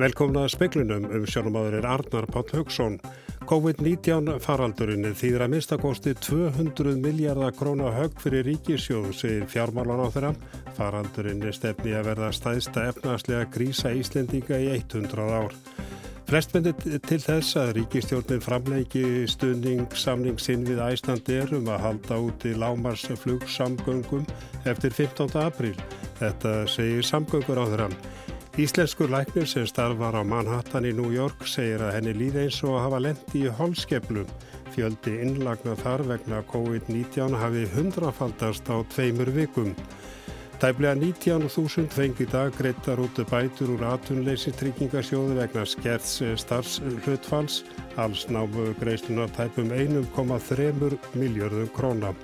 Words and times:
Velkomna 0.00 0.46
að 0.46 0.54
speklunum 0.54 1.02
um 1.12 1.24
sjónumadur 1.28 1.74
er 1.76 1.84
Arnar 1.84 2.24
Páll 2.32 2.46
Haugsson. 2.54 2.94
COVID-19 3.50 4.38
faraldurinn 4.40 5.04
þýðir 5.12 5.42
að 5.44 5.50
minnstakosti 5.52 6.14
200 6.24 6.94
miljardar 7.02 7.52
króna 7.52 7.90
högg 7.92 8.16
fyrir 8.22 8.46
ríkisjóð, 8.48 9.10
segir 9.18 9.44
fjármálan 9.52 10.00
á 10.00 10.08
þeirra. 10.14 10.30
Faraldurinn 10.78 11.44
er 11.44 11.52
stefni 11.52 11.92
að 11.98 12.08
verða 12.14 12.30
stæðsta 12.32 12.86
efnarslega 12.94 13.50
grísa 13.52 13.92
Íslendinga 13.92 14.62
í 14.62 14.70
100 14.78 15.28
ár. 15.36 15.58
Flest 16.30 16.56
myndir 16.56 16.96
til 17.04 17.20
þess 17.20 17.60
að 17.60 17.74
ríkistjórnin 17.82 18.40
framleiki 18.40 19.04
stuðning 19.28 19.84
samning 19.92 20.40
sinn 20.40 20.64
við 20.64 20.80
Æslandir 20.86 21.52
um 21.58 21.68
að 21.68 21.84
halda 21.84 22.22
út 22.30 22.48
í 22.48 22.56
lámarsflugsamgöngum 22.56 24.24
eftir 24.64 24.96
15. 24.96 25.36
apríl. 25.44 25.76
Þetta 26.22 26.62
segir 26.72 27.04
samgöngur 27.04 27.60
á 27.60 27.68
þeirra. 27.68 27.92
Íslenskur 28.60 29.08
læknir 29.08 29.46
sem 29.48 29.64
starfar 29.64 30.12
á 30.12 30.22
Manhattan 30.26 30.84
í 30.84 30.90
New 30.92 31.08
York 31.14 31.46
segir 31.48 31.80
að 31.80 31.94
henni 31.96 32.12
líði 32.12 32.42
eins 32.42 32.58
og 32.68 32.74
hafa 32.76 32.98
lendi 33.00 33.46
í 33.46 33.52
holskeflum. 33.56 34.26
Fjöldi 34.74 35.14
innlagna 35.24 35.72
þar 35.80 36.04
vegna 36.10 36.42
COVID-19 36.50 37.38
hafi 37.40 37.62
hundrafaldast 37.72 38.68
á 38.68 38.84
tveimur 38.92 39.32
vikum. 39.32 39.72
Tæplega 40.60 40.92
19.000 41.00 41.88
fengi 41.94 42.28
dag 42.28 42.52
greittar 42.58 43.00
út 43.00 43.22
bætur 43.32 43.72
úr 43.78 43.86
atunleysi 43.94 44.52
tryggingasjóðu 44.60 45.40
vegna 45.40 45.64
skerts 45.64 46.20
starfshlutfalls. 46.44 47.62
Alls 47.96 48.28
námu 48.28 48.74
greislunar 48.82 49.32
tæpum 49.40 49.72
1,3 49.72 51.00
miljörðum 51.16 51.72
krónar. 51.72 52.18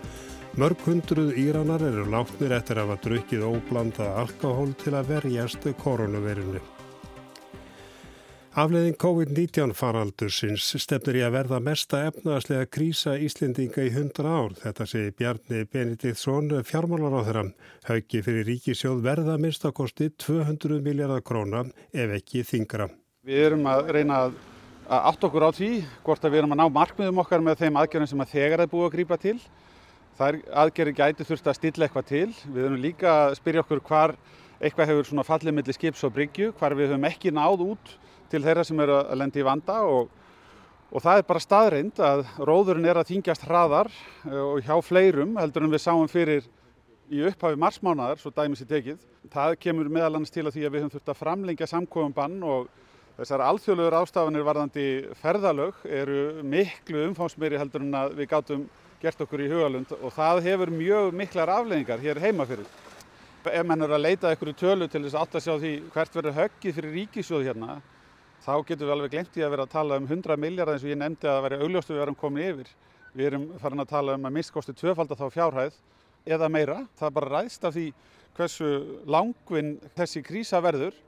Mörg 0.56 0.80
hundruð 0.86 1.34
Íranar 1.36 1.82
eru 1.84 2.06
látnir 2.08 2.54
eftir 2.56 2.78
að 2.80 2.86
hafa 2.86 3.02
drukkið 3.04 3.42
óblandað 3.44 4.14
alkohól 4.22 4.70
til 4.80 4.94
að 4.96 5.10
verjast 5.10 5.66
koronavirinu. 5.82 6.62
Afleðin 8.56 8.96
COVID-19 8.96 9.74
faraldursins 9.76 10.70
stefnir 10.80 11.18
í 11.20 11.24
að 11.26 11.34
verða 11.34 11.58
mesta 11.60 12.00
efnaðslega 12.08 12.70
krísa 12.72 13.18
Íslendinga 13.20 13.84
í 13.84 13.90
100 13.90 14.30
ár. 14.32 14.56
Þetta 14.62 14.86
segir 14.88 15.12
Bjarni 15.18 15.60
Benediktsson, 15.68 16.48
fjármálar 16.64 17.18
á 17.20 17.26
þeirra. 17.28 17.44
Hauki 17.90 18.24
fyrir 18.24 18.48
ríkisjóð 18.48 19.04
verða 19.04 19.36
minnstakosti 19.36 20.08
200 20.24 20.80
miljardar 20.80 21.20
krónar 21.20 21.68
ef 21.92 22.16
ekki 22.16 22.46
þingra. 22.48 22.88
Við 23.28 23.44
erum 23.50 23.68
að 23.68 23.92
reyna 23.98 24.24
að 24.24 24.40
átt 25.02 25.28
okkur 25.28 25.44
á 25.44 25.52
því 25.52 25.70
hvort 26.00 26.24
að 26.24 26.32
við 26.32 26.46
erum 26.46 26.56
að 26.56 26.62
ná 26.64 26.66
markmiðum 26.80 27.24
okkar 27.26 27.44
með 27.44 27.60
þeim 27.66 27.80
aðgjörðum 27.82 28.12
sem 28.14 28.24
að 28.24 28.34
þegar 28.38 28.64
er 28.64 28.72
búið 28.72 28.88
að 28.88 28.96
grýpa 28.96 29.20
til. 29.20 29.38
Það 30.16 30.36
aðgerri 30.62 30.92
gæti 30.96 31.24
þurft 31.28 31.48
að 31.50 31.56
stilla 31.58 31.86
eitthvað 31.86 32.06
til. 32.08 32.28
Við 32.48 32.62
höfum 32.64 32.76
líka 32.80 33.14
að 33.26 33.34
spyrja 33.36 33.62
okkur 33.64 33.82
hvar 33.84 34.14
eitthvað 34.56 34.88
hefur 34.88 35.08
svona 35.10 35.24
fallið 35.28 35.56
millir 35.58 35.76
skips 35.76 36.04
og 36.06 36.14
bryggju, 36.16 36.52
hvar 36.56 36.76
við 36.76 36.94
höfum 36.94 37.04
ekki 37.10 37.32
náð 37.36 37.64
út 37.66 37.90
til 38.30 38.40
þeirra 38.44 38.64
sem 38.64 38.80
eru 38.80 38.96
að 39.02 39.18
lendi 39.20 39.42
í 39.42 39.46
vanda 39.46 39.76
og, 39.84 40.08
og 40.88 41.04
það 41.04 41.20
er 41.20 41.26
bara 41.28 41.42
staðreind 41.44 42.00
að 42.00 42.22
róðurinn 42.48 42.88
er 42.88 43.00
að 43.02 43.10
þingjast 43.10 43.44
hraðar 43.44 43.90
eh, 43.92 44.40
og 44.40 44.64
hjá 44.64 44.74
fleirum 44.82 45.36
heldur 45.36 45.66
en 45.66 45.74
við 45.74 45.84
sáum 45.84 46.08
fyrir 46.08 46.48
í 47.12 47.20
upphafi 47.28 47.60
marsmánaðar, 47.60 48.18
svo 48.18 48.32
dæmis 48.34 48.64
í 48.64 48.70
tekið. 48.70 49.04
Það 49.30 49.58
kemur 49.62 49.92
meðal 49.92 50.16
annars 50.16 50.32
til 50.34 50.46
að 50.46 50.56
því 50.56 50.64
að 50.64 50.72
við 50.72 50.82
höfum 50.82 50.94
þurft 50.96 51.12
að 51.12 51.20
framlengja 51.20 51.70
samkofum 51.70 52.16
bann 52.16 52.40
og 52.40 52.72
þessar 53.20 53.44
alþjóðlegur 53.50 54.00
ástafanir 54.00 54.48
varðandi 54.48 54.88
ferðalög 55.20 55.84
eru 56.00 56.24
miklu 56.44 57.04
umfámsmeiri 57.10 57.60
heldur 57.60 57.84
en 57.84 58.00
að 58.00 58.18
við 58.18 58.32
gátum 58.32 58.66
gert 59.06 59.20
okkur 59.22 59.44
í 59.44 59.50
hugalund 59.50 59.92
og 60.00 60.10
það 60.16 60.40
hefur 60.48 60.70
mjög 60.74 61.12
miklar 61.14 61.50
afleðingar 61.60 62.00
hér 62.02 62.18
heima 62.24 62.46
fyrir. 62.48 62.66
Ef 63.46 63.62
mann 63.62 63.84
er 63.86 63.92
að 63.94 64.02
leita 64.02 64.32
ykkur 64.34 64.50
í 64.50 64.54
tölu 64.58 64.88
til 64.90 65.04
þess 65.04 65.18
átt 65.20 65.36
að 65.38 65.44
sjá 65.44 65.52
því 65.62 65.70
hvert 65.94 66.16
verður 66.18 66.34
höggið 66.40 66.74
fyrir 66.80 66.96
ríkisjóð 66.96 67.44
hérna, 67.46 67.76
þá 68.42 68.52
getum 68.66 68.88
við 68.88 68.94
alveg 68.96 69.12
glemt 69.12 69.38
í 69.38 69.44
að 69.46 69.52
vera 69.54 69.66
að 69.68 69.74
tala 69.76 70.00
um 70.00 70.08
100 70.10 70.40
miljardar 70.42 70.74
eins 70.74 70.86
og 70.86 70.90
ég 70.90 70.98
nefndi 70.98 71.30
að 71.30 71.36
það 71.36 71.46
væri 71.46 71.60
augljóstu 71.62 71.94
við 71.94 72.02
erum 72.02 72.18
komin 72.18 72.48
yfir. 72.48 72.72
Við 73.14 73.28
erum 73.30 73.46
farin 73.62 73.84
að 73.84 73.92
tala 73.94 74.18
um 74.18 74.26
að 74.26 74.36
mistkosti 74.40 74.74
tvöfaldar 74.74 75.20
þá 75.20 75.26
fjárhæð 75.36 75.78
eða 76.34 76.50
meira. 76.50 76.80
Það 76.98 77.08
er 77.08 77.16
bara 77.20 77.32
ræðst 77.36 77.70
af 77.70 77.76
því 77.76 77.86
hversu 78.36 78.72
langvinn 79.06 79.76
þessi 79.94 80.24
krísa 80.26 80.60
verður. 80.66 80.98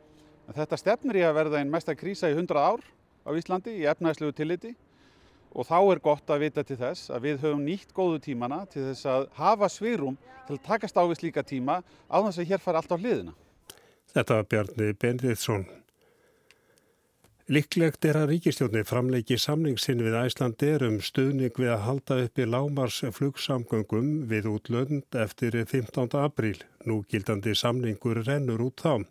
Þetta 0.55 0.79
stefnir 0.79 1.19
í 1.19 1.27
að 1.27 1.41
verða 1.43 1.59
einn 1.59 1.75
mesta 1.75 1.99
krísa 1.99 2.31
í 2.31 2.39
100 2.39 2.63
ár 2.63 2.87
á 3.27 3.31
Íslandi 3.35 3.75
í 3.83 3.89
efnæðslegu 3.91 4.39
tilliti 4.39 4.77
og 5.53 5.67
þá 5.69 5.79
er 5.81 6.01
gott 6.05 6.31
að 6.31 6.45
vita 6.45 6.65
til 6.67 6.79
þess 6.81 7.11
að 7.11 7.27
við 7.27 7.43
höfum 7.45 7.65
nýtt 7.65 7.93
góðu 7.97 8.21
tímana 8.29 8.65
til 8.71 8.87
þess 8.91 9.09
að 9.09 9.29
hafa 9.39 9.69
svirum 9.73 10.17
til 10.47 10.57
að 10.59 10.65
takast 10.69 10.99
á 10.99 11.03
við 11.05 11.21
slíka 11.21 11.45
tíma 11.47 11.81
á 11.85 12.17
þess 12.21 12.41
að 12.43 12.51
hér 12.53 12.65
fara 12.65 12.83
allt 12.83 12.95
á 12.95 12.99
hliðina. 12.99 13.35
Þetta 14.15 14.39
var 14.39 14.49
Bjarni 14.49 14.95
Bendriðsson. 14.97 15.67
Líklegt 17.49 18.05
er 18.05 18.19
að 18.21 18.35
ríkistjónni 18.35 18.83
framleiki 18.85 19.39
samningsinn 19.41 20.03
við 20.05 20.19
Æslandir 20.21 20.83
um 20.85 20.99
stuðning 21.01 21.57
við 21.57 21.71
að 21.73 21.85
halda 21.87 22.19
upp 22.27 22.41
í 22.43 22.45
lámars 22.45 22.99
flugsamgöngum 23.17 24.11
við 24.29 24.51
útlönd 24.51 25.17
eftir 25.17 25.57
15. 25.57 26.13
apríl. 26.21 26.59
Nú 26.85 27.01
gildandi 27.09 27.55
samningur 27.57 28.21
rennur 28.27 28.67
út 28.67 28.85
þá. 28.85 29.09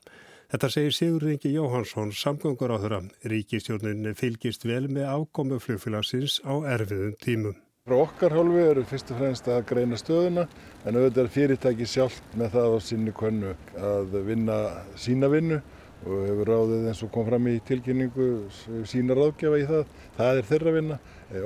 Þetta 0.48 0.68
segir 0.72 0.94
Sigur 0.96 1.24
Ringi 1.28 1.50
Jóhansson, 1.52 2.14
samgöngur 2.16 2.72
á 2.72 2.80
þeirra. 2.80 3.02
Ríkistjórnin 3.28 4.14
fylgist 4.16 4.64
vel 4.64 4.86
með 4.88 5.10
ákomu 5.12 5.58
flugfélagsins 5.60 6.38
á 6.48 6.56
erfiðum 6.72 7.18
tímum. 7.20 7.58
Frá 7.84 7.98
okkar 8.00 8.32
hálfu 8.32 8.62
eru 8.64 8.86
fyrst 8.88 9.12
og 9.12 9.20
fremst 9.20 9.50
að 9.52 9.66
greina 9.68 10.00
stöðuna 10.00 10.46
en 10.88 10.96
auðvitað 10.96 11.20
er 11.26 11.34
fyrirtæki 11.36 11.90
sjálf 11.92 12.22
með 12.40 12.56
það 12.56 12.68
á 12.72 12.78
sinni 12.88 13.16
könnu 13.20 13.52
að 13.90 14.16
vinna 14.30 14.58
sína 14.96 15.28
vinnu 15.36 15.60
og 16.08 16.26
hefur 16.30 16.54
ráðið 16.54 16.90
eins 16.94 17.04
og 17.04 17.12
kom 17.12 17.28
fram 17.28 17.52
í 17.52 17.60
tilkynningu 17.68 18.32
sína 18.88 19.20
ráðgjafa 19.20 19.60
í 19.60 19.68
það. 19.68 19.96
Það 20.16 20.40
er 20.40 20.52
þeirra 20.54 20.78
vinna. 20.78 21.02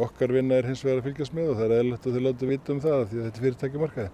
Okkar 0.06 0.38
vinna 0.38 0.62
er 0.62 0.70
hins 0.70 0.86
vegar 0.86 1.02
að 1.02 1.10
fylgjast 1.10 1.34
með 1.40 1.56
og 1.56 1.58
það 1.58 1.72
er 1.72 1.80
eðlert 1.80 2.06
að 2.06 2.20
þau 2.20 2.26
láta 2.28 2.54
vita 2.54 2.76
um 2.76 2.86
það 2.86 3.08
því 3.08 3.24
þetta 3.26 3.42
er 3.42 3.46
fyrirtæki 3.48 3.82
markaði. 3.82 4.12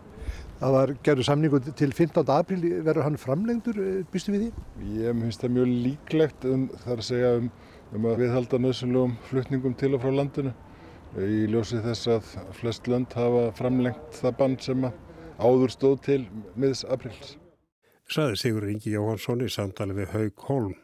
Það 0.57 0.72
var 0.73 0.91
gerður 1.06 1.25
samningu 1.28 1.57
til 1.78 1.91
15. 1.94 2.29
apríl, 2.34 2.62
verður 2.81 3.06
hann 3.06 3.18
framlengdur, 3.22 3.78
eh, 3.78 4.06
býstu 4.09 4.34
við 4.34 4.47
því? 4.47 4.63
Ég 5.03 5.19
finnst 5.22 5.44
það 5.44 5.53
mjög 5.53 5.73
líklegt 5.84 6.47
um, 6.50 6.63
þar 6.81 6.95
að 6.95 7.06
segja 7.06 7.34
um, 7.38 7.51
um 7.94 8.07
að 8.09 8.23
við 8.23 8.34
halda 8.34 8.59
nöðsynlegum 8.63 9.13
flutningum 9.29 9.75
til 9.78 9.91
og 9.94 10.01
frá 10.01 10.16
landinu. 10.18 10.56
Í 11.22 11.45
ljósi 11.53 11.84
þess 11.85 12.09
að 12.09 12.31
flest 12.57 12.90
lönd 12.90 13.13
hafa 13.13 13.51
framlengt 13.59 14.18
það 14.18 14.35
bann 14.41 14.57
sem 14.66 14.90
áður 15.38 15.75
stóð 15.75 16.01
til 16.09 16.19
miðs 16.57 16.81
apríls. 16.89 17.38
Saði 18.09 18.41
Sigur 18.41 18.66
Ingi 18.72 18.97
Jóhansson 18.97 19.45
í 19.45 19.53
samtali 19.53 19.94
við 19.94 20.13
Haug 20.16 20.45
Holm. 20.50 20.75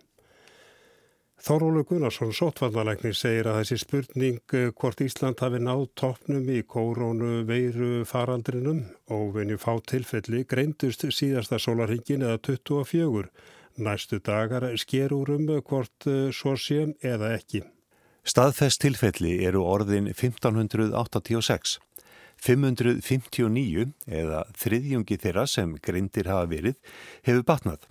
Þórólu 1.44 1.82
Gunnarsson, 1.84 2.30
sótvarnalæknir, 2.32 3.18
segir 3.20 3.50
að 3.52 3.58
þessi 3.58 3.78
spurning 3.82 4.54
eh, 4.56 4.70
hvort 4.80 5.02
Ísland 5.04 5.42
hafi 5.44 5.60
náð 5.60 5.90
toppnum 6.00 6.46
í 6.48 6.62
kórónu 6.64 7.42
veiru 7.50 8.06
faraldrinum 8.08 8.80
og 9.12 9.34
venju 9.36 9.58
fá 9.60 9.74
tilfelli 9.92 10.46
greindust 10.48 11.04
síðasta 11.12 11.60
sólarhingin 11.60 12.24
eða 12.24 12.40
24. 12.48 13.28
Næstu 13.84 14.22
dagar 14.24 14.70
skerúrum 14.80 15.50
hvort 15.68 16.08
eh, 16.08 16.32
svo 16.32 16.56
sé 16.56 16.86
eða 17.04 17.34
ekki. 17.36 17.66
Staðfest 18.24 18.80
tilfelli 18.86 19.42
eru 19.44 19.66
orðin 19.68 20.14
1586. 20.14 21.76
559 22.40 23.92
eða 24.08 24.46
þriðjungi 24.56 25.20
þeirra 25.20 25.44
sem 25.52 25.76
greindir 25.84 26.32
hafa 26.32 26.48
verið 26.56 26.80
hefur 27.28 27.44
batnað. 27.52 27.84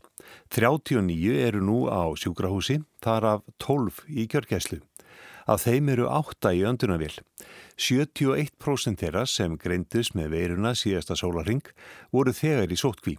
39 0.52 1.36
eru 1.46 1.62
nú 1.64 1.78
á 1.90 2.12
sjúkrahúsi, 2.18 2.82
þar 3.02 3.28
af 3.32 3.42
12 3.62 4.04
í 4.08 4.28
kjörgæslu. 4.30 4.80
Af 5.46 5.64
þeim 5.66 5.90
eru 5.94 6.06
8 6.06 6.52
í 6.54 6.62
öndunavill. 6.68 7.18
71% 7.76 9.00
þeirra 9.02 9.26
sem 9.26 9.56
greindus 9.58 10.12
með 10.14 10.36
veiruna 10.36 10.74
síðasta 10.78 11.16
sólaring 11.18 11.64
voru 12.12 12.34
þegar 12.36 12.70
í 12.70 12.78
sótkví. 12.78 13.18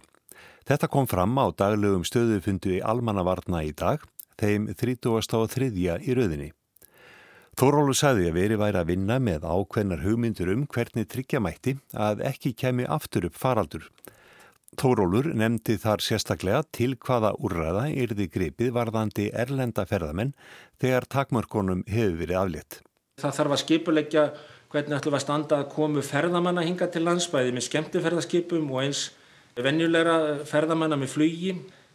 Þetta 0.64 0.88
kom 0.88 1.06
fram 1.06 1.36
á 1.36 1.52
daglegum 1.52 2.06
stöðufundu 2.08 2.78
í 2.78 2.82
almannavarna 2.84 3.60
í 3.66 3.74
dag, 3.76 4.00
þeim 4.40 4.70
33. 4.72 5.68
í 6.00 6.16
rauðinni. 6.16 6.52
Þórólu 7.54 7.92
sagði 7.94 8.30
að 8.32 8.38
veri 8.38 8.56
væri 8.58 8.80
að 8.80 8.88
vinna 8.88 9.20
með 9.22 9.44
ákveðnar 9.46 10.00
hugmyndur 10.02 10.48
um 10.50 10.64
hvernig 10.66 11.06
tryggja 11.06 11.38
mætti 11.38 11.76
að 11.92 12.24
ekki 12.26 12.50
kemi 12.58 12.88
aftur 12.90 13.28
upp 13.28 13.36
faraldur. 13.38 13.84
Tórólur 14.80 15.30
nefndi 15.36 15.76
þar 15.80 16.02
sérstaklega 16.04 16.62
til 16.74 16.94
hvaða 17.00 17.34
úrræða 17.38 17.84
yrði 17.92 18.26
gripið 18.32 18.72
varðandi 18.74 19.28
erlenda 19.34 19.84
ferðamenn 19.88 20.32
þegar 20.82 21.06
takmörkonum 21.14 21.84
hefur 21.90 22.18
verið 22.20 22.40
aflétt. 22.40 22.78
Það 23.22 23.36
þarf 23.38 23.54
að 23.54 23.62
skipuleggja 23.62 24.24
hvernig 24.74 24.96
ætlum 24.98 25.16
að 25.18 25.22
standa 25.22 25.60
að 25.60 25.68
komu 25.74 26.02
ferðamanna 26.02 26.64
hinga 26.66 26.88
til 26.90 27.04
landsbæði 27.06 27.54
með 27.54 27.66
skemmtiferðarskipum 27.68 28.72
og 28.74 28.82
eins 28.82 29.04
venjulegra 29.54 30.44
ferðamanna 30.50 30.98
með 30.98 31.12
flugi 31.14 31.52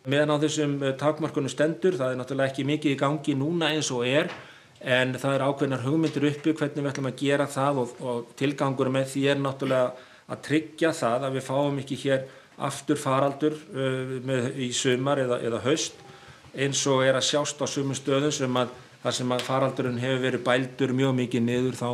meðan 0.09 0.31
á 0.31 0.41
þessum 0.45 0.77
takmörkonum 0.99 1.51
stendur. 1.51 1.97
Það 1.99 2.13
er 2.13 2.21
náttúrulega 2.21 2.53
ekki 2.53 2.67
mikið 2.69 2.95
í 2.95 2.99
gangi 3.01 3.35
núna 3.35 3.73
eins 3.75 3.91
og 3.91 4.07
er 4.07 4.31
en 4.79 5.11
það 5.19 5.35
er 5.35 5.43
ákveðnar 5.43 5.83
hugmyndir 5.83 6.29
uppi 6.29 6.53
hvernig 6.55 6.85
við 6.85 6.91
ætlum 6.93 7.09
að 7.09 7.17
gera 7.19 7.47
það 7.51 7.81
og, 7.83 7.97
og 7.99 8.29
tilgangur 8.39 8.91
með 8.93 9.09
því 9.13 9.25
er 9.33 9.41
náttúrulega 9.43 10.07
að 10.29 10.43
tryggja 10.45 10.93
það 10.95 11.25
að 11.27 11.35
við 11.35 11.47
fáum 11.49 11.81
ekki 11.81 11.97
hér 12.05 12.23
aftur 12.67 12.99
faraldur 12.99 13.55
uh, 13.55 14.19
með, 14.25 14.51
í 14.59 14.69
sumar 14.75 15.21
eða, 15.23 15.39
eða 15.45 15.63
haust 15.65 16.05
eins 16.53 16.81
og 16.89 17.03
er 17.05 17.17
að 17.17 17.27
sjást 17.29 17.61
á 17.61 17.65
sumu 17.69 17.95
stöðu 17.97 18.31
sem 18.33 18.55
að 18.57 18.71
þar 19.03 19.15
sem 19.15 19.33
að 19.35 19.43
faraldurinn 19.47 20.01
hefur 20.01 20.23
verið 20.25 20.45
bældur 20.47 20.95
mjög 20.97 21.13
mikið 21.19 21.45
niður 21.45 21.77
þá 21.79 21.89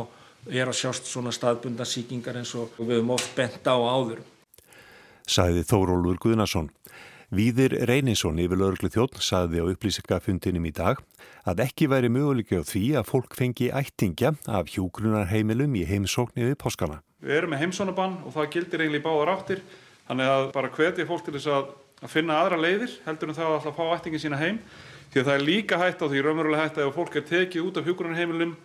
er 0.46 0.70
að 0.70 0.78
sjást 0.78 1.10
svona 1.10 1.34
staðbundna 1.34 1.86
síkingar 1.86 2.38
eins 2.40 2.54
og 2.58 2.74
við 2.78 2.98
höfum 2.98 3.14
oft 3.16 3.34
bent 3.36 3.66
á 3.66 3.76
áður. 3.76 4.22
Sæði 5.26 5.64
Þórólur 5.66 6.18
Guðnason. 6.22 6.70
Víðir 7.34 7.72
Reynisson 7.90 8.38
yfir 8.38 8.60
lögurglu 8.60 8.90
þjótt 8.94 9.18
saði 9.26 9.58
á 9.58 9.66
upplýsingafundinum 9.66 10.68
í 10.68 10.70
dag 10.74 11.00
að 11.42 11.64
ekki 11.64 11.88
væri 11.90 12.10
möguleiki 12.14 12.60
á 12.62 12.62
því 12.62 12.84
að 13.00 13.08
fólk 13.08 13.34
fengi 13.34 13.72
ættingja 13.74 14.36
af 14.46 14.70
hjúgrunarheimilum 14.70 15.74
í 15.74 15.82
heimsóknir 15.90 16.52
við 16.52 16.60
páskana. 16.62 17.00
Við 17.18 17.40
erum 17.40 17.54
með 17.54 17.64
heimsónabann 17.64 18.20
og 18.22 18.36
það 18.36 18.52
gildir 18.54 18.84
eiginlega 18.84 19.02
í 19.02 19.06
báðar 19.08 19.32
áttir 19.34 19.64
þannig 20.08 20.32
að 20.32 20.48
bara 20.54 20.72
hvetja 20.76 21.08
fólk 21.08 21.24
til 21.26 21.36
þess 21.36 21.52
að, 21.52 21.70
að 22.02 22.12
finna 22.12 22.40
aðra 22.40 22.60
leiðir 22.60 22.98
heldur 23.06 23.32
en 23.32 23.38
það 23.38 23.48
að 23.50 23.56
alltaf 23.58 23.78
fá 23.78 23.84
ættingin 23.96 24.22
sína 24.22 24.40
heim 24.40 24.60
því 25.12 25.20
að 25.20 25.28
það 25.28 25.36
er 25.36 25.46
líka 25.46 25.80
hægt 25.80 26.02
á 26.02 26.06
því 26.06 26.24
raunverulega 26.24 26.66
hægt 26.66 26.80
að 26.80 26.88
ef 26.88 26.98
fólk 26.98 27.16
er 27.16 27.26
tekið 27.30 27.68
út 27.68 27.80
af 27.80 27.88
hjúgrunarheimilum 27.88 28.56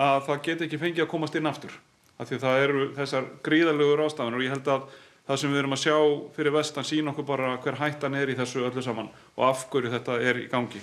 að 0.00 0.26
það 0.28 0.42
geti 0.48 0.66
ekki 0.66 0.80
fengið 0.80 1.04
að 1.04 1.12
komast 1.12 1.38
inn 1.38 1.50
aftur 1.50 1.76
af 2.20 2.28
því 2.28 2.36
að 2.36 2.44
það 2.44 2.64
eru 2.64 2.86
þessar 2.98 3.28
gríðalögur 3.46 4.04
ástafanur 4.06 4.40
og 4.40 4.44
ég 4.44 4.54
held 4.54 4.70
að 4.74 4.88
það 5.30 5.40
sem 5.42 5.52
við 5.52 5.60
erum 5.62 5.76
að 5.76 5.82
sjá 5.84 5.96
fyrir 6.36 6.54
vestan 6.56 6.86
sín 6.88 7.10
okkur 7.12 7.28
bara 7.28 7.52
hver 7.64 7.78
hættan 7.80 8.16
er 8.18 8.32
í 8.32 8.38
þessu 8.38 8.64
öllu 8.66 8.82
saman 8.84 9.12
og 9.36 9.44
af 9.46 9.68
hverju 9.72 9.92
þetta 9.92 10.18
er 10.26 10.40
í 10.42 10.48
gangi. 10.50 10.82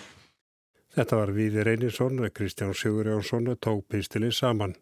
Þetta 0.97 1.19
var 1.19 1.31
Víði 1.35 1.65
Reynisson, 1.67 2.23
Kristján 2.33 2.73
Sigur 2.73 3.05
Jónsson 3.11 3.51
tók 3.61 3.83
pistilinn 3.91 4.33
saman. 4.33 4.73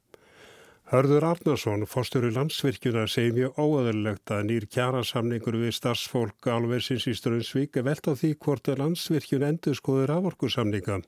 Hörður 0.85 1.23
Arnarsson, 1.25 1.81
fórstöru 1.89 2.27
landsvirkjuna, 2.29 3.07
segir 3.09 3.31
mjög 3.33 3.55
óöðurlegt 3.57 4.29
að 4.29 4.43
nýr 4.51 4.65
kjærasamningur 4.69 5.55
við 5.57 5.71
starfsfólk 5.73 6.45
alversins 6.53 7.07
í 7.09 7.13
Strömsvík 7.17 7.79
velt 7.87 8.05
á 8.05 8.13
því 8.13 8.29
hvort 8.37 8.69
að 8.69 8.83
landsvirkjun 8.83 9.45
endur 9.47 9.73
skoður 9.79 10.13
aforkursamninga. 10.19 10.99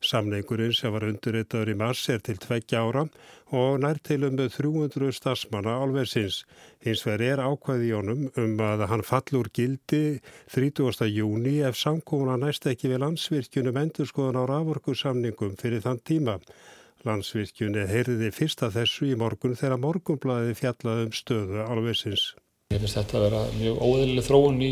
Samningurinn 0.00 0.72
sem 0.78 0.94
var 0.94 1.04
undurreitaður 1.10 1.72
í 1.74 1.76
mars 1.76 2.06
er 2.14 2.24
til 2.24 2.38
tveggja 2.40 2.80
ára 2.80 3.02
og 3.60 3.76
nær 3.84 4.00
til 4.08 4.24
um 4.24 4.40
300 4.40 5.12
stafsmanna 5.18 5.74
álversins. 5.84 6.46
Hins 6.80 7.04
vegar 7.04 7.26
er 7.26 7.44
ákvæði 7.44 7.90
í 7.90 7.92
honum 7.92 8.24
um 8.40 8.56
að 8.64 8.86
hann 8.88 9.04
fallur 9.04 9.52
gildi 9.52 10.22
30. 10.56 11.10
júni 11.12 11.58
ef 11.60 11.76
samkóna 11.76 12.38
næst 12.40 12.72
ekki 12.72 12.88
við 12.88 13.04
landsvirkjunum 13.04 13.82
endur 13.84 14.08
skoðan 14.08 14.40
á 14.40 14.44
raforkursamningum 14.48 15.60
fyrir 15.60 15.84
þann 15.84 16.00
tíma. 16.08 16.38
Landsvirkjunni 17.06 17.84
heyrði 17.90 18.30
fyrsta 18.34 18.70
þessu 18.72 19.10
í 19.10 19.16
morgun 19.18 19.56
þegar 19.58 19.82
morgunblæði 19.82 20.54
fjallaði 20.58 21.08
um 21.08 21.12
stöðu 21.14 21.66
álversins. 21.66 22.30
Ég 22.72 22.80
finnst 22.82 22.98
þetta 22.98 23.18
að 23.18 23.26
vera 23.26 23.42
mjög 23.58 23.82
óðurlega 23.84 24.24
þróun 24.26 24.62
í 24.64 24.70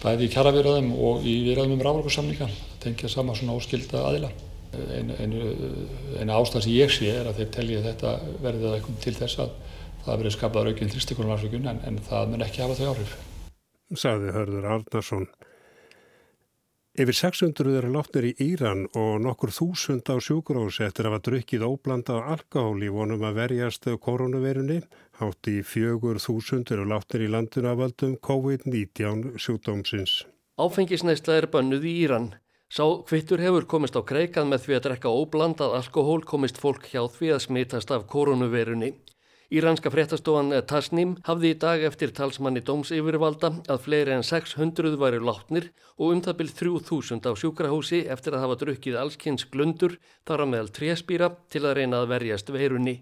bæði 0.00 0.28
í 0.28 0.30
kjaraverðum 0.32 0.92
og 0.96 1.26
í 1.26 1.34
viðræðum 1.48 1.74
um 1.76 1.82
raforkursamninga 1.84 2.48
tengja 2.80 3.10
sama 3.12 3.34
svona 3.36 3.58
óskilda 3.58 4.06
aðila. 4.08 4.30
Einu, 4.70 5.16
einu, 5.18 5.50
einu 6.20 6.36
ástæð 6.38 6.64
sem 6.64 6.76
ég 6.76 6.92
sé 6.94 7.10
er 7.10 7.26
að 7.26 7.40
þeir 7.40 7.52
telji 7.56 7.78
að 7.80 7.88
þetta 7.90 8.14
verði 8.44 8.64
það 8.64 8.76
eitthvað 8.78 9.00
til 9.04 9.14
þess 9.18 9.42
að 9.42 9.54
það 10.04 10.20
verði 10.22 10.34
skapað 10.36 10.70
aukinn 10.70 10.92
þrýstikunarlandsvíkun 10.94 11.70
en, 11.72 11.80
en 11.90 12.00
það 12.06 12.30
mun 12.30 12.46
ekki 12.46 12.62
hafa 12.64 12.78
þau 12.78 12.92
áhrif. 12.94 13.16
Saði 13.98 14.34
Hörður 14.36 14.68
Arnarsson. 14.76 15.26
Yfir 17.00 17.16
600 17.16 17.78
eru 17.78 17.90
látnir 17.94 18.26
í 18.28 18.30
Íran 18.44 18.82
og 18.98 19.22
nokkur 19.24 19.48
þúsund 19.56 20.10
á 20.12 20.20
sjúkurósi 20.20 20.82
eftir 20.84 21.06
að 21.06 21.14
hafa 21.14 21.22
drukkið 21.30 21.62
óblanda 21.64 22.16
alkohól 22.34 22.82
í 22.84 22.90
vonum 22.92 23.22
að 23.24 23.38
verjast 23.38 23.88
koronavirunni. 24.04 24.82
Hátt 25.16 25.48
í 25.48 25.62
fjögur 25.64 26.20
þúsund 26.20 26.68
eru 26.74 26.84
látnir 26.90 27.24
í 27.24 27.30
landinu 27.32 27.70
af 27.70 27.78
völdum 27.80 28.18
COVID-19 28.28 29.40
sjúkdómsins. 29.40 30.26
Áfengisneisla 30.60 31.38
er 31.40 31.48
bönnuð 31.48 31.88
í 31.88 31.94
Íran. 32.02 32.34
Sá 32.68 32.84
kvittur 33.08 33.40
hefur 33.40 33.64
komist 33.64 33.96
á 33.96 34.04
kreikað 34.04 34.52
með 34.52 34.66
því 34.66 34.76
að 34.76 34.84
drekka 34.90 35.14
óblandað 35.22 35.78
alkohól 35.80 36.20
komist 36.20 36.60
fólk 36.60 36.84
hjá 36.92 37.06
því 37.08 37.32
að 37.32 37.44
smitast 37.46 37.96
af 37.96 38.04
koronavirunni. 38.12 38.92
Íranska 39.50 39.90
fréttastofan 39.90 40.52
Tasnim 40.70 41.16
hafði 41.26 41.48
í 41.50 41.54
dag 41.58 41.82
eftir 41.82 42.12
talsmanni 42.14 42.60
dómsýfirvalda 42.62 43.48
að 43.74 43.80
fleiri 43.82 44.12
en 44.14 44.22
600 44.22 44.94
væri 45.00 45.18
látnir 45.18 45.66
og 45.96 46.12
um 46.12 46.20
það 46.22 46.36
byrð 46.38 46.52
3000 46.60 47.26
á 47.26 47.34
sjúkrahúsi 47.34 48.04
eftir 48.14 48.36
að 48.36 48.44
hafa 48.44 48.58
drukkið 48.60 49.00
allskynns 49.00 49.48
glundur 49.50 49.96
þar 50.22 50.46
á 50.46 50.50
meðal 50.52 50.70
tréspýra 50.78 51.32
til 51.50 51.64
að 51.64 51.80
reyna 51.80 52.04
að 52.04 52.12
verjast 52.14 52.54
veirunni. 52.54 52.94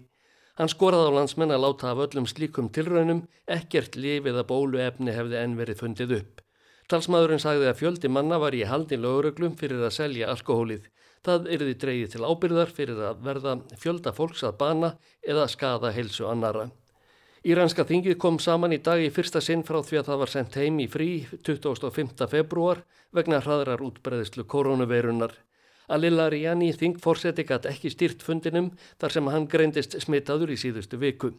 Hann 0.57 0.73
skoraði 0.73 1.13
á 1.13 1.17
landsmenn 1.19 1.53
að 1.53 1.67
láta 1.67 1.93
af 1.93 2.01
öllum 2.07 2.25
slíkum 2.25 2.73
tilraunum, 2.73 3.27
ekkert 3.45 3.93
lifið 3.93 4.41
að 4.41 4.49
bólu 4.49 4.81
efni 4.81 5.13
hefði 5.13 5.43
enn 5.43 5.53
verið 5.61 5.83
fundið 5.85 6.17
upp. 6.17 6.41
Talsmaðurinn 6.89 7.41
sagði 7.41 7.67
að 7.69 7.79
fjöldi 7.83 8.09
manna 8.09 8.39
var 8.41 8.55
í 8.57 8.63
haldi 8.65 8.97
lögureglum 8.97 9.53
fyrir 9.59 9.83
að 9.85 9.93
selja 9.93 10.29
alkohólið. 10.31 10.87
Það 11.21 11.49
erði 11.53 11.73
dreyið 11.83 12.13
til 12.15 12.21
ábyrðar 12.25 12.71
fyrir 12.73 13.01
að 13.11 13.19
verða 13.27 13.53
fjölda 13.77 14.13
fólks 14.17 14.41
að 14.47 14.55
bana 14.63 14.89
eða 15.21 15.45
skada 15.53 15.91
heilsu 15.93 16.25
annara. 16.25 16.69
Íranska 17.45 17.85
þingið 17.85 18.17
kom 18.23 18.39
saman 18.41 18.73
í 18.73 18.79
dag 18.83 19.03
í 19.03 19.11
fyrsta 19.13 19.41
sinn 19.43 19.61
frá 19.67 19.77
því 19.85 19.99
að 19.99 20.09
það 20.09 20.19
var 20.23 20.31
sendt 20.33 20.57
heim 20.59 20.79
í 20.81 20.87
frí 20.89 21.09
25. 21.45 22.25
februar 22.31 22.81
vegna 23.15 23.43
hraðrar 23.45 23.85
útbreðislu 23.85 24.47
koronaveirunar. 24.49 25.37
Alila 25.93 26.27
Rijani 26.33 26.71
þingforseti 26.73 27.45
gætt 27.45 27.69
ekki 27.69 27.93
styrt 27.93 28.25
fundinum 28.25 28.73
þar 28.97 29.15
sem 29.15 29.29
hann 29.29 29.47
greindist 29.51 29.95
smitaður 30.01 30.57
í 30.57 30.59
síðustu 30.65 30.97
viku. 30.97 31.31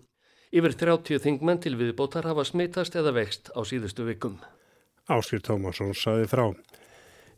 Yfir 0.54 0.78
30 0.78 1.26
þingmenn 1.26 1.60
til 1.66 1.74
viðbótar 1.74 2.30
hafa 2.30 2.46
smitast 2.46 2.94
eða 2.94 3.18
vext 3.18 3.50
á 3.54 3.60
síðustu 3.66 4.06
vikum. 4.06 4.38
Áskil 5.10 5.42
Tómasson 5.42 5.90
saði 5.98 6.28
frá. 6.30 6.44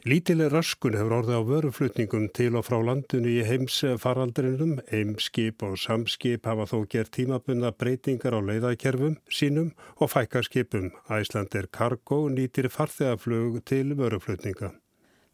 Lítileg 0.02 0.50
raskun 0.50 0.96
hefur 0.98 1.14
orðið 1.20 1.38
á 1.38 1.42
vöruflutningum 1.46 2.24
til 2.34 2.56
og 2.58 2.66
frá 2.66 2.80
landinu 2.82 3.30
í 3.30 3.44
heimsfaraldrinum. 3.46 4.80
Heimskip 4.90 5.62
og 5.62 5.78
samskip 5.78 6.50
hafa 6.50 6.66
þó 6.72 6.82
gert 6.90 7.14
tímabunna 7.14 7.70
breytingar 7.70 8.34
á 8.34 8.40
leiðakerfum 8.42 9.16
sínum 9.30 9.70
og 10.02 10.10
fækkarskipum. 10.10 10.90
Æslandir 11.06 11.70
Cargo 11.70 12.24
nýtir 12.34 12.68
farþegaflug 12.74 13.62
til 13.64 13.94
vöruflutninga. 13.94 14.74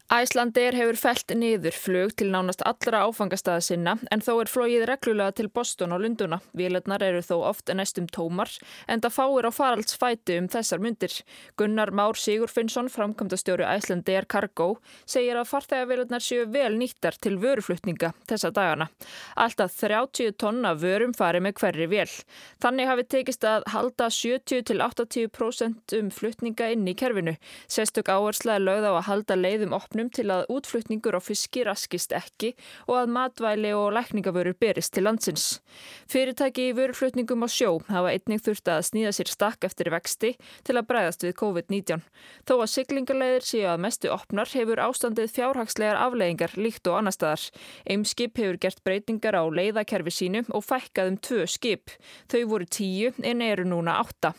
Æslandir 0.09 0.73
hefur 0.73 0.97
felt 0.97 1.29
niður 1.37 1.75
flug 1.77 2.15
til 2.17 2.31
nánast 2.33 2.63
allra 2.65 3.03
áfangastæða 3.05 3.61
sinna 3.61 3.91
en 4.09 4.23
þó 4.25 4.31
er 4.41 4.49
flóið 4.49 4.85
reglulega 4.89 5.35
til 5.37 5.49
Boston 5.53 5.91
og 5.93 6.01
Lunduna. 6.01 6.39
Vélarnar 6.57 7.03
eru 7.05 7.19
þó 7.21 7.35
oft 7.51 7.69
næstum 7.69 8.07
tómar 8.09 8.49
en 8.89 9.03
það 9.03 9.13
fáir 9.13 9.45
á 9.45 9.51
faraldsfæti 9.53 10.39
um 10.41 10.47
þessar 10.49 10.81
myndir. 10.81 11.13
Gunnar 11.61 11.91
Már 11.93 12.17
Sigurfinnsson, 12.17 12.89
framkvæmdastjóru 12.89 13.67
Æslandir 13.69 14.25
Cargo, 14.25 14.79
segir 15.05 15.37
að 15.37 15.51
farþegavélarnar 15.51 16.25
séu 16.25 16.47
vel 16.49 16.73
nýttar 16.81 17.13
til 17.21 17.37
vöruflutninga 17.37 18.09
þessa 18.25 18.49
dagana. 18.49 18.89
Alltaf 19.37 19.77
30 19.77 20.33
tonna 20.41 20.73
vörum 20.73 21.13
fari 21.13 21.37
með 21.37 21.61
hverri 21.61 21.85
vél. 21.93 22.09
Þannig 22.57 22.89
hafi 22.89 23.07
tekist 23.13 23.45
að 23.45 23.69
halda 23.75 24.09
70-80% 24.09 25.97
um 26.01 26.09
flutninga 26.09 26.73
inn 26.73 26.89
í 26.89 26.97
kerfinu. 26.97 27.37
Sestug 27.69 28.09
áhersla 28.09 28.57
er 28.57 28.65
lögð 28.65 28.89
á 28.89 28.93
að 28.97 29.07
halda 29.11 29.41
leiðum 29.45 29.77
opnum 29.77 29.98
stofnum 29.99 30.09
til 30.13 30.31
að 30.31 30.47
útflutningur 30.49 31.17
á 31.17 31.21
fiski 31.21 31.63
raskist 31.65 32.13
ekki 32.15 32.53
og 32.87 32.95
að 33.01 33.11
matvæli 33.11 33.71
og 33.75 33.91
lækningavörur 33.93 34.55
berist 34.59 34.93
til 34.93 35.03
landsins. 35.03 35.59
Fyrirtæki 36.07 36.69
í 36.69 36.75
vöruflutningum 36.75 37.43
á 37.43 37.49
sjó 37.51 37.81
hafa 37.89 38.13
einnig 38.13 38.41
þurft 38.41 38.67
að 38.71 38.87
snýða 38.87 39.11
sér 39.11 39.29
stakk 39.29 39.65
eftir 39.67 39.91
vexti 39.91 40.37
til 40.63 40.77
að 40.77 40.87
bregðast 40.87 41.23
við 41.23 41.35
COVID-19. 41.41 42.03
Þó 42.47 42.55
að 42.61 42.71
siglingarleiðir 42.75 43.43
séu 43.43 43.67
að 43.67 43.83
mestu 43.83 44.11
opnar 44.13 44.49
hefur 44.53 44.79
ástandið 44.79 45.33
fjárhagslegar 45.35 45.99
afleggingar 45.99 46.55
líkt 46.55 46.87
og 46.87 46.99
annar 46.99 47.15
staðar. 47.15 47.49
Eimskip 47.85 48.37
hefur 48.39 48.59
gert 48.59 48.83
breytingar 48.83 49.35
á 49.35 49.43
leiðakerfi 49.43 50.15
sínu 50.15 50.45
og 50.49 50.63
fækkað 50.63 51.13
um 51.13 51.17
tvö 51.19 51.47
skip. 51.47 51.91
Þau 52.31 52.45
voru 52.47 52.69
tíu 52.69 53.11
en 53.23 53.41
eru 53.41 53.67
núna 53.67 53.99
átta. 53.99 54.35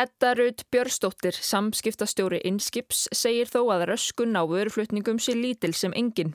Edda 0.00 0.30
Raut 0.32 0.62
Björnsdóttir, 0.72 1.36
samskiptastjóri 1.44 2.38
Inskips, 2.48 3.02
segir 3.12 3.50
þó 3.50 3.66
að 3.74 3.82
röskun 3.90 4.32
á 4.32 4.48
vöruflutningum 4.48 5.18
sé 5.20 5.34
lítil 5.36 5.74
sem 5.76 5.92
engin. 5.92 6.30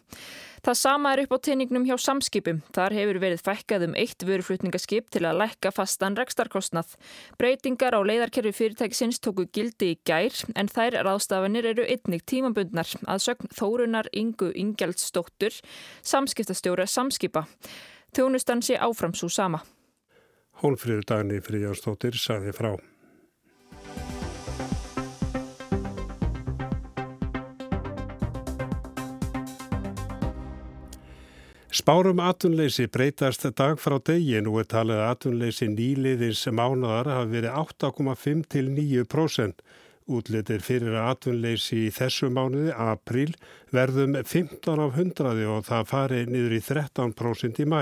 Það 0.62 0.78
sama 0.78 1.14
er 1.16 1.24
upp 1.24 1.34
á 1.34 1.38
teiningnum 1.48 1.88
hjá 1.88 1.96
samskipum. 1.98 2.60
Þar 2.78 2.94
hefur 3.00 3.20
verið 3.24 3.42
fækkað 3.48 3.88
um 3.88 3.98
eitt 3.98 4.22
vöruflutningaskip 4.28 5.10
til 5.10 5.24
að 5.26 5.40
lækka 5.42 5.74
fastan 5.74 6.18
rekstarkostnað. 6.20 6.94
Breytingar 7.42 7.98
á 7.98 8.06
leiðarkerfi 8.06 8.54
fyrirtækisins 8.54 9.18
tóku 9.18 9.48
gildi 9.50 9.96
í 9.96 10.00
gær 10.06 10.38
en 10.54 10.70
þær 10.70 11.02
ráðstafanir 11.10 11.74
eru 11.74 11.90
einnig 11.90 12.26
tímabundnar 12.30 12.92
að 13.10 13.24
sögn 13.30 13.50
Þórunar 13.50 14.12
Ingu 14.14 14.52
Ingjaldsdóttur, 14.54 15.58
samskiptastjóra 16.06 16.86
samskipa. 16.86 17.48
Þjónustan 18.14 18.62
sé 18.62 18.78
áfram 18.78 19.18
svo 19.18 19.32
sama. 19.34 19.66
Hólfríður 20.62 21.08
dagni 21.10 21.42
Fríjánsdóttir 21.42 22.14
saði 22.14 22.54
frá. 22.54 22.76
Spárum 31.76 32.22
atvinnleysi 32.24 32.86
breytast 32.88 33.44
dag 33.60 33.82
frá 33.84 33.98
degi 34.08 34.38
nú 34.40 34.54
er 34.62 34.68
talið 34.72 35.00
að 35.02 35.10
atvinnleysi 35.12 35.66
nýliðins 35.74 36.46
mánadar 36.56 37.10
hafi 37.12 37.34
verið 37.34 37.58
8,5 37.84 38.46
til 38.54 38.70
9%. 38.78 39.60
Útlitir 40.08 40.64
fyrir 40.64 40.96
atvinnleysi 41.02 41.82
í 41.90 41.92
þessu 41.92 42.30
mánuði, 42.32 42.72
april, 42.72 43.34
verðum 43.76 44.16
15 44.22 44.86
af 44.86 44.96
100 45.02 45.44
og 45.52 45.68
það 45.68 45.92
fari 45.92 46.22
niður 46.30 46.56
í 46.56 46.62
13% 46.64 47.60
í 47.60 47.68
mæ. 47.68 47.82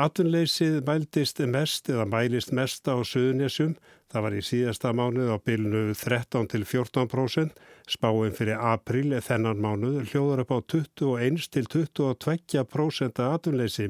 Atvinnleysið 0.00 0.80
mæltist 0.88 1.44
mest 1.44 1.92
eða 1.92 2.08
mælist 2.08 2.56
mest 2.56 2.88
á 2.88 2.96
söðunisjum. 3.04 3.76
Það 4.14 4.22
var 4.22 4.34
í 4.38 4.40
síðasta 4.46 4.90
mánuð 4.94 5.30
á 5.34 5.38
bylnu 5.42 5.80
13 5.98 6.44
til 6.52 6.62
14%. 6.62 7.56
Spáinn 7.90 8.36
fyrir 8.36 8.60
april 8.62 9.16
þennan 9.18 9.58
mánuð 9.58 9.96
hljóður 10.12 10.42
upp 10.44 10.52
á 10.54 10.58
21 10.70 11.48
til 11.50 11.66
22% 11.72 13.18
atvinnleysi. 13.24 13.88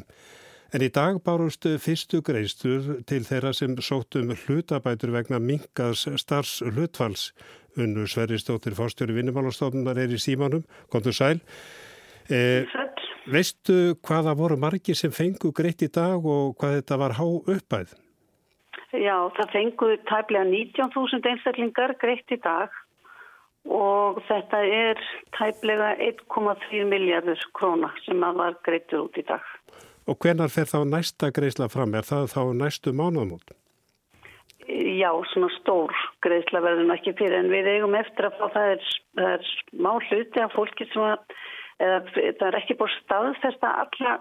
En 0.72 0.80
í 0.80 0.88
dag 0.88 1.18
bárustu 1.26 1.74
fyrstu 1.76 2.22
greistur 2.24 3.02
til 3.04 3.26
þeirra 3.28 3.52
sem 3.52 3.76
sóttum 3.84 4.32
hlutabætur 4.32 5.12
vegna 5.12 5.36
mingaðs 5.36 6.06
starfs 6.22 6.62
hlutfalls. 6.64 7.26
Unnu 7.76 8.06
Sverristóttir 8.08 8.72
Fórstjóri 8.78 9.12
Vinnumálastofnunar 9.18 10.00
er 10.00 10.14
í 10.16 10.22
símanum. 10.22 10.64
Kontur 10.88 11.12
sæl. 11.12 11.42
Eh, 12.32 12.64
veistu 13.28 13.98
hvaða 14.00 14.32
voru 14.40 14.56
margi 14.56 14.96
sem 14.96 15.12
fengu 15.12 15.52
greitt 15.52 15.84
í 15.84 15.90
dag 15.92 16.16
og 16.16 16.56
hvað 16.56 16.80
þetta 16.80 17.00
var 17.04 17.18
há 17.20 17.26
uppæð? 17.28 17.92
Já, 18.94 19.16
það 19.34 19.52
fengu 19.52 19.90
tæplega 20.06 20.44
19.000 20.46 21.30
einstaklingar 21.30 21.94
greitt 21.98 22.30
í 22.30 22.38
dag 22.44 22.74
og 23.64 24.20
þetta 24.28 24.60
er 24.68 25.00
tæplega 25.34 25.94
1,3 26.04 26.84
miljardur 26.90 27.40
króna 27.56 27.90
sem 28.04 28.22
að 28.22 28.40
var 28.42 28.58
greittur 28.66 29.06
út 29.06 29.18
í 29.18 29.24
dag. 29.26 29.42
Og 30.06 30.20
hvenar 30.20 30.52
fer 30.52 30.68
þá 30.68 30.84
næsta 30.84 31.32
greiðsla 31.34 31.70
fram? 31.72 31.96
Er 31.96 32.04
það 32.06 32.28
þá 32.34 32.40
næstu 32.60 32.92
mánuðamót? 32.92 33.56
Já, 34.68 35.10
svona 35.32 35.50
stór 35.58 35.92
greiðsla 36.24 36.62
verður 36.64 36.94
ekki 36.94 37.16
fyrir 37.18 37.40
en 37.40 37.50
við 37.52 37.72
eigum 37.74 37.96
eftir 37.98 38.28
að 38.28 38.38
fá 38.38 38.46
það 38.54 38.70
er, 38.74 38.86
er 39.24 39.50
má 39.76 39.90
hluti 39.96 40.40
af 40.40 40.54
fólki 40.56 40.86
sem 40.92 41.04
að 41.04 41.18
eða, 41.82 41.98
það 42.14 42.46
er 42.48 42.58
ekki 42.60 42.78
búið 42.78 42.96
staðfesta 43.02 43.72
alla 43.82 44.14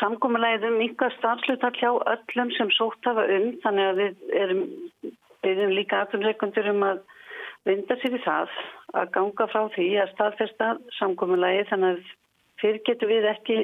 samgómulegðum 0.00 0.80
ykkar 0.86 1.14
starfslutar 1.18 1.76
hjá 1.78 1.90
öllum 1.92 2.52
sem 2.56 2.70
sótt 2.76 3.08
hafa 3.08 3.26
um 3.36 3.50
þannig 3.64 3.88
að 3.90 4.00
við 4.00 4.38
erum, 4.44 4.62
við 5.44 5.52
erum 5.58 5.76
líka 5.76 6.00
aðtunreikundur 6.02 6.70
um 6.72 6.86
að 6.88 7.02
vinda 7.68 7.96
sér 8.00 8.16
í 8.16 8.22
það 8.24 8.56
að 8.98 9.12
ganga 9.16 9.48
frá 9.52 9.62
því 9.76 9.88
að 10.02 10.12
staðfesta 10.14 10.70
samgómulegi 10.98 11.68
þannig 11.70 11.96
að 11.96 12.12
fyrir 12.62 12.84
getur 12.88 13.10
við 13.10 13.28
ekki 13.30 13.58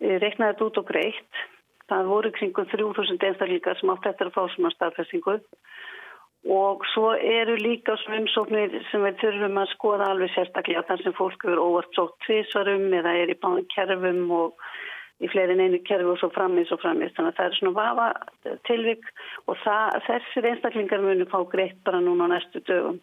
reiknaði 0.00 0.52
þetta 0.52 0.66
út 0.68 0.80
og 0.82 0.90
greitt. 0.90 1.44
Það 1.88 2.10
voru 2.12 2.30
kringum 2.36 2.68
3000 2.68 3.24
einstaklingar 3.24 3.78
sem 3.78 3.90
átt 3.92 4.06
eftir 4.10 4.28
að 4.28 4.36
fá 4.36 4.42
svona 4.52 4.72
staðfestingu 4.74 5.38
og 6.54 6.84
svo 6.92 7.12
eru 7.16 7.56
líka 7.58 7.96
svona 7.98 8.20
umsóknir 8.22 8.76
sem 8.90 9.02
við 9.02 9.16
þurfum 9.22 9.58
að 9.58 9.72
skoða 9.72 10.10
alveg 10.12 10.30
sérstaklega 10.34 10.84
þar 10.86 11.02
sem 11.02 11.16
fólk 11.16 11.46
eru 11.48 11.64
óvart 11.64 11.96
sótt 11.96 12.14
tvísvarum 12.26 12.92
eða 13.00 13.16
er 13.22 13.32
í 13.32 13.38
báðan 13.40 13.66
kerfum 13.74 14.22
og 14.36 14.68
í 15.18 15.30
fleirin 15.32 15.62
einu 15.62 15.80
kerfi 15.86 16.06
og 16.12 16.20
svo 16.20 16.30
framins 16.34 16.70
og 16.74 16.80
framins. 16.82 17.14
Þannig 17.16 17.34
að 17.34 17.40
það 17.40 17.50
er 17.50 17.58
svona 17.58 17.76
vafa 17.78 18.56
tilvik 18.68 19.10
og 19.46 19.58
það, 19.64 19.98
þessir 20.06 20.48
einstaklingar 20.52 21.02
munu 21.02 21.26
fá 21.30 21.38
greitt 21.50 21.78
bara 21.86 22.02
núna 22.04 22.30
á 22.30 22.32
næstu 22.36 22.62
dögum 22.68 23.02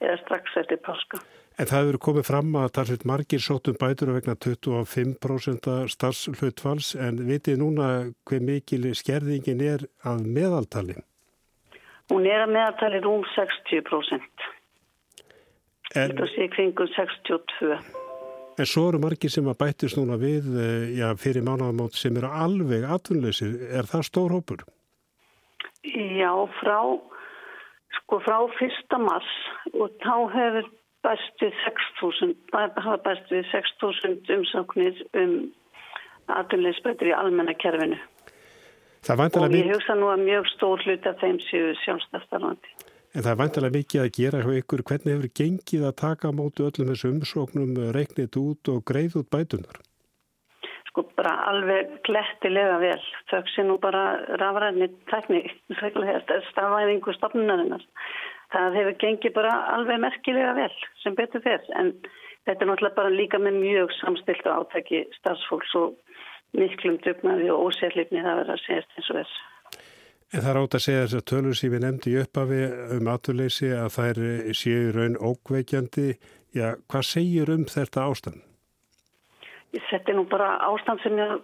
eða 0.00 0.16
strax 0.22 0.56
eftir 0.62 0.80
páska. 0.84 1.20
En 1.60 1.68
það 1.68 1.82
hefur 1.82 1.98
komið 2.06 2.24
fram 2.24 2.54
að 2.56 2.78
er 2.80 3.02
margir 3.04 3.42
sótum 3.44 3.76
bætur 3.76 4.14
vegna 4.14 4.32
25% 4.38 5.66
starfslutfalls 5.92 6.94
en 6.96 7.20
vitið 7.28 7.58
núna 7.60 7.88
hver 8.24 8.40
mikil 8.46 8.86
skerðingin 8.96 9.60
er 9.60 9.84
að 10.08 10.24
meðaltali? 10.24 10.96
Hún 12.10 12.24
er 12.26 12.46
að 12.46 12.54
meðaltali 12.54 13.02
rúm 13.04 13.26
60%. 13.34 14.46
En, 15.90 16.14
Þetta 16.14 16.30
sé 16.32 16.48
kringum 16.54 16.88
62%. 16.94 18.09
En 18.60 18.68
svo 18.68 18.90
eru 18.90 18.98
margir 19.00 19.32
sem 19.32 19.46
að 19.48 19.56
bætist 19.62 19.96
núna 19.96 20.18
við 20.20 20.48
eh, 20.60 20.90
já, 20.98 21.06
fyrir 21.16 21.46
mánagamót 21.46 21.96
sem 21.96 22.16
eru 22.20 22.28
alveg 22.28 22.84
atvinnleysir. 22.84 23.54
Er 23.72 23.88
það 23.88 24.04
stór 24.10 24.34
hópur? 24.36 24.66
Já, 25.88 26.32
frá, 26.58 26.80
sko, 27.96 28.18
frá 28.26 28.36
fyrsta 28.58 28.98
mars 29.00 29.30
og 29.72 29.96
þá 30.04 30.16
hefur 30.34 30.68
bæst 31.06 31.40
við 31.40 31.56
6.000 31.64 32.36
hafa 32.84 32.98
bæst 33.06 33.32
við 33.32 33.48
6.000 33.54 34.36
umsáknir 34.36 35.00
um 35.16 35.34
aðtunleysbættur 36.30 37.10
í 37.10 37.16
almenna 37.16 37.56
kerfinu 37.56 37.96
og 39.08 39.54
ég 39.56 39.70
hugsa 39.72 39.96
nú 39.96 40.10
að 40.12 40.26
mjög 40.26 40.50
stór 40.52 40.84
hlut 40.84 41.06
af 41.08 41.16
þeim 41.22 41.40
séu 41.46 41.72
sjálfstaftarlandi 41.80 42.74
En 43.10 43.24
það 43.24 43.30
er 43.32 43.38
vantilega 43.40 43.76
mikið 43.76 44.02
að 44.04 44.10
gera 44.18 44.42
hjá 44.44 44.50
ykkur 44.60 44.82
hvernig 44.86 45.14
hefur 45.16 45.30
gengið 45.40 45.86
að 45.88 45.96
taka 45.98 46.30
mótu 46.30 46.66
öllum 46.68 46.90
þessu 46.92 47.10
umsóknum, 47.10 47.72
reiknit 47.96 48.36
út 48.38 48.70
og 48.70 48.84
greið 48.86 49.16
út 49.20 49.30
bætunar? 49.34 49.80
Sko 50.90 51.06
bara 51.18 51.36
alveg 51.50 51.96
glettilega 52.06 52.78
vel 52.82 53.00
þau 53.30 53.40
sé 53.50 53.66
nú 53.66 53.78
bara 53.82 54.04
rafræðni 54.42 54.90
tekník, 55.10 55.50
staðvæðingu 56.50 57.14
stofnunarinnar 57.18 57.86
það 58.54 58.78
hefur 58.78 58.96
gengið 59.02 59.34
bara 59.36 59.52
alveg 59.76 60.00
merkilega 60.02 60.54
vel 60.58 60.72
sem 61.02 61.16
betur 61.18 61.42
þess 61.44 61.70
en 61.78 61.92
þetta 62.48 62.64
er 62.64 62.70
náttúrulega 62.70 62.98
bara 62.98 63.14
líka 63.14 63.38
með 63.42 63.60
mjög 63.62 63.94
samstilt 64.00 64.46
átæki 64.48 65.04
starfsfólks 65.18 65.74
og 65.78 65.94
miklum 66.58 66.98
dugnaði 67.04 67.50
og 67.54 67.70
ósérlifni 67.70 68.24
það 68.24 68.40
verður 68.40 68.56
að 68.56 68.64
segjast 68.64 68.96
eins 68.96 69.10
og 69.12 69.20
þess. 69.20 69.36
En 70.30 70.44
það 70.44 70.50
er 70.50 70.58
átt 70.60 70.76
að 70.78 70.84
segja 70.84 71.04
þess 71.04 71.18
að 71.18 71.26
tölur 71.26 71.56
sem 71.58 71.72
við 71.72 71.82
nefndi 71.82 72.12
upp 72.20 72.38
af 72.38 72.52
um 72.96 73.08
aturleysi 73.10 73.70
að 73.74 73.96
er 74.04 74.54
séu 74.54 74.92
raun 74.94 75.16
ókveikjandi. 75.18 76.08
Já, 76.54 76.76
hvað 76.90 77.06
segir 77.08 77.50
um 77.50 77.64
þetta 77.66 78.06
ástand? 78.06 78.42
Þetta 79.74 80.12
er 80.12 80.18
nú 80.18 80.24
bara 80.30 80.52
ástand 80.66 81.02
sem 81.02 81.18
ég, 81.18 81.36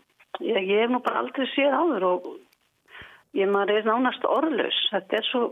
ég, 0.43 0.61
ég 0.71 0.83
hef 0.85 0.93
nú 0.95 1.00
bara 1.02 1.23
aldrei 1.23 1.47
séð 1.55 1.75
áður 1.75 2.07
og 2.12 2.28
ég 3.38 3.50
maður 3.50 3.81
er 3.81 3.90
nánast 3.90 4.26
orðlaus. 4.31 4.78
Þetta 4.95 5.19
er 5.19 5.28
svo 5.31 5.43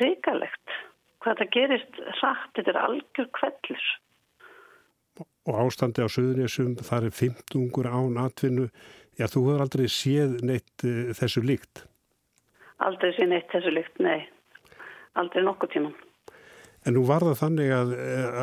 reikalegt 0.00 0.76
hvað 1.24 1.42
það 1.42 1.52
gerist 1.56 2.00
rætt, 2.22 2.52
þetta 2.56 2.72
er 2.72 2.80
algjör 2.84 3.28
kvellur. 3.36 3.86
Og 5.48 5.60
ástandi 5.64 6.04
á 6.04 6.08
söðunisum, 6.12 6.76
það 6.84 7.08
er 7.08 7.16
15 7.20 7.88
án 7.88 8.18
atvinnu, 8.22 8.68
já 9.18 9.26
þú 9.26 9.44
hefur 9.48 9.64
aldrei 9.64 9.88
séð 9.90 10.38
neitt 10.46 10.86
uh, 10.86 11.12
þessu 11.18 11.44
líkt? 11.44 11.87
Aldrei 12.86 13.14
séð 13.16 13.32
neitt 13.32 13.48
þessu 13.50 13.72
líkt, 13.74 13.98
nei, 14.02 14.20
aldrei 15.18 15.42
nokkuð 15.42 15.72
tíman. 15.74 15.96
En 16.86 16.94
nú 16.94 17.02
var 17.08 17.24
það 17.26 17.40
þannig 17.40 17.72
að, 17.74 17.94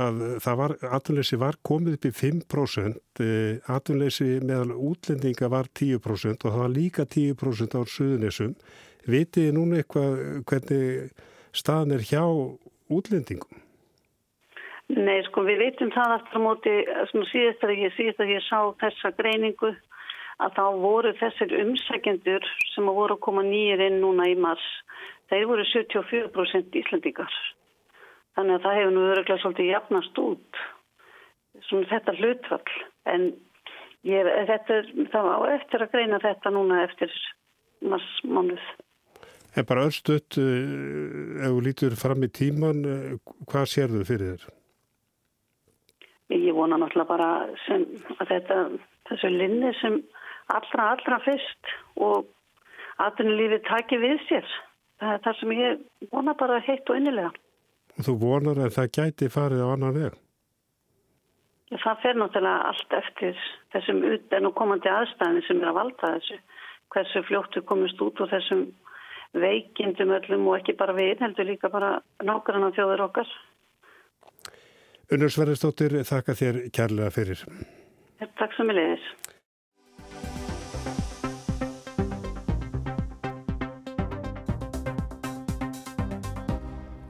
að 0.06 0.18
það 0.44 0.58
var, 0.60 0.74
atvinnleysi 0.98 1.38
var 1.40 1.58
komið 1.66 1.96
upp 1.98 2.08
í 2.10 2.12
5%, 2.20 3.22
eh, 3.24 3.70
atvinnleysi 3.72 4.28
meðal 4.44 4.76
útlendinga 4.76 5.50
var 5.54 5.72
10% 5.80 6.44
og 6.44 6.52
það 6.52 6.64
var 6.66 6.74
líka 6.76 7.06
10% 7.08 7.78
á 7.80 7.82
söðunisum. 7.88 8.58
Vitið 9.08 9.54
núna 9.56 9.80
eitthvað 9.80 10.20
hvernig 10.50 11.14
staðan 11.56 11.96
er 11.96 12.04
hjá 12.04 12.26
útlendingum? 12.92 13.64
Nei, 14.94 15.24
sko 15.26 15.42
við 15.48 15.64
veitum 15.64 15.90
það 15.96 16.20
aftur 16.20 16.38
á 16.38 16.46
móti, 16.46 16.74
síðast 17.32 17.64
að 17.66 17.74
ég, 17.80 17.94
síðast 17.96 18.22
að 18.22 18.34
ég 18.36 18.44
sá 18.46 18.60
þessa 18.84 19.16
greiningu 19.18 19.72
að 20.44 20.56
þá 20.58 20.64
voru 20.84 21.14
þessir 21.20 21.54
umsækjendur 21.62 22.48
sem 22.74 22.90
voru 22.90 23.16
að 23.16 23.24
koma 23.28 23.44
nýjir 23.46 23.86
inn 23.88 24.02
núna 24.04 24.28
í 24.32 24.36
mars, 24.40 24.66
þeir 25.32 25.46
voru 25.52 25.66
74% 25.72 26.80
íslendingar. 26.82 27.38
Þannig 28.36 28.58
að 28.58 28.66
það 28.66 28.80
hefur 28.80 28.96
nú 28.96 29.06
öruglega 29.12 29.42
svolítið 29.44 29.72
jafnast 29.72 30.20
út, 30.20 30.64
svona 31.70 31.92
þetta 31.92 32.18
hlutfall, 32.20 32.80
en 33.14 33.30
ég, 34.04 34.32
þetta, 34.52 34.82
það 35.14 35.30
var 35.32 35.54
eftir 35.56 35.86
að 35.86 35.94
greina 35.96 36.20
þetta 36.24 36.52
núna 36.52 36.82
eftir 36.84 37.16
marsmánuð. 37.86 38.68
En 39.56 39.64
bara 39.64 39.86
öllstutt, 39.88 40.36
eh, 40.36 41.46
ef 41.46 41.54
þú 41.54 41.64
lítur 41.64 41.96
fram 41.96 42.28
í 42.28 42.28
tíman, 42.28 42.84
eh, 42.84 43.16
hvað 43.48 43.72
sér 43.72 43.88
þau 43.94 44.04
fyrir 44.04 44.36
þér? 44.36 44.52
Ég 46.36 46.54
vona 46.58 46.76
náttúrulega 46.82 47.08
bara 47.08 47.30
sem 47.66 47.86
að 48.20 48.28
þetta, 48.34 48.58
þessu 49.08 49.30
linni 49.32 49.72
sem 49.80 50.02
allra, 50.54 50.92
allra 50.96 51.20
fyrst 51.26 51.74
og 52.02 52.28
aðtunulífið 53.04 53.66
taki 53.68 54.00
við 54.02 54.22
sér. 54.30 54.54
Það 55.02 55.16
er 55.16 55.24
það 55.26 55.40
sem 55.40 55.56
ég 55.58 55.82
vona 56.12 56.36
bara 56.40 56.62
heitt 56.64 56.90
og 56.90 57.00
innilega. 57.00 57.32
Og 57.96 58.08
þú 58.08 58.16
vonar 58.20 58.62
að 58.64 58.76
það 58.76 58.94
gæti 58.98 59.32
farið 59.32 59.64
á 59.64 59.68
annan 59.72 59.96
veg? 59.96 60.16
Já, 61.72 61.78
það 61.82 62.02
fer 62.04 62.18
náttúrulega 62.20 62.70
allt 62.70 62.96
eftir 63.00 63.44
þessum 63.74 64.02
uten 64.06 64.50
og 64.50 64.56
komandi 64.60 64.92
aðstæðin 64.92 65.46
sem 65.48 65.62
er 65.64 65.72
að 65.72 65.80
valda 65.80 66.12
þessu. 66.16 66.40
Hversu 66.94 67.24
fljóttu 67.28 67.64
komist 67.66 68.02
út 68.06 68.22
úr 68.22 68.32
þessum 68.32 68.68
veikindum 69.36 70.14
öllum 70.16 70.48
og 70.52 70.60
ekki 70.60 70.78
bara 70.80 70.96
við, 70.96 71.18
heldur 71.20 71.50
líka 71.50 71.72
bara 71.74 71.98
nákvæmna 72.24 72.72
þjóður 72.78 73.08
okkar. 73.10 73.32
Unnur 75.16 75.34
Sverðistóttir, 75.34 76.00
þakka 76.08 76.38
þér 76.40 76.62
kærlega 76.74 77.12
fyrir. 77.14 77.42
Takk 78.40 78.56
sem 78.56 78.72
ég 78.72 78.80
leiðis. 78.80 79.10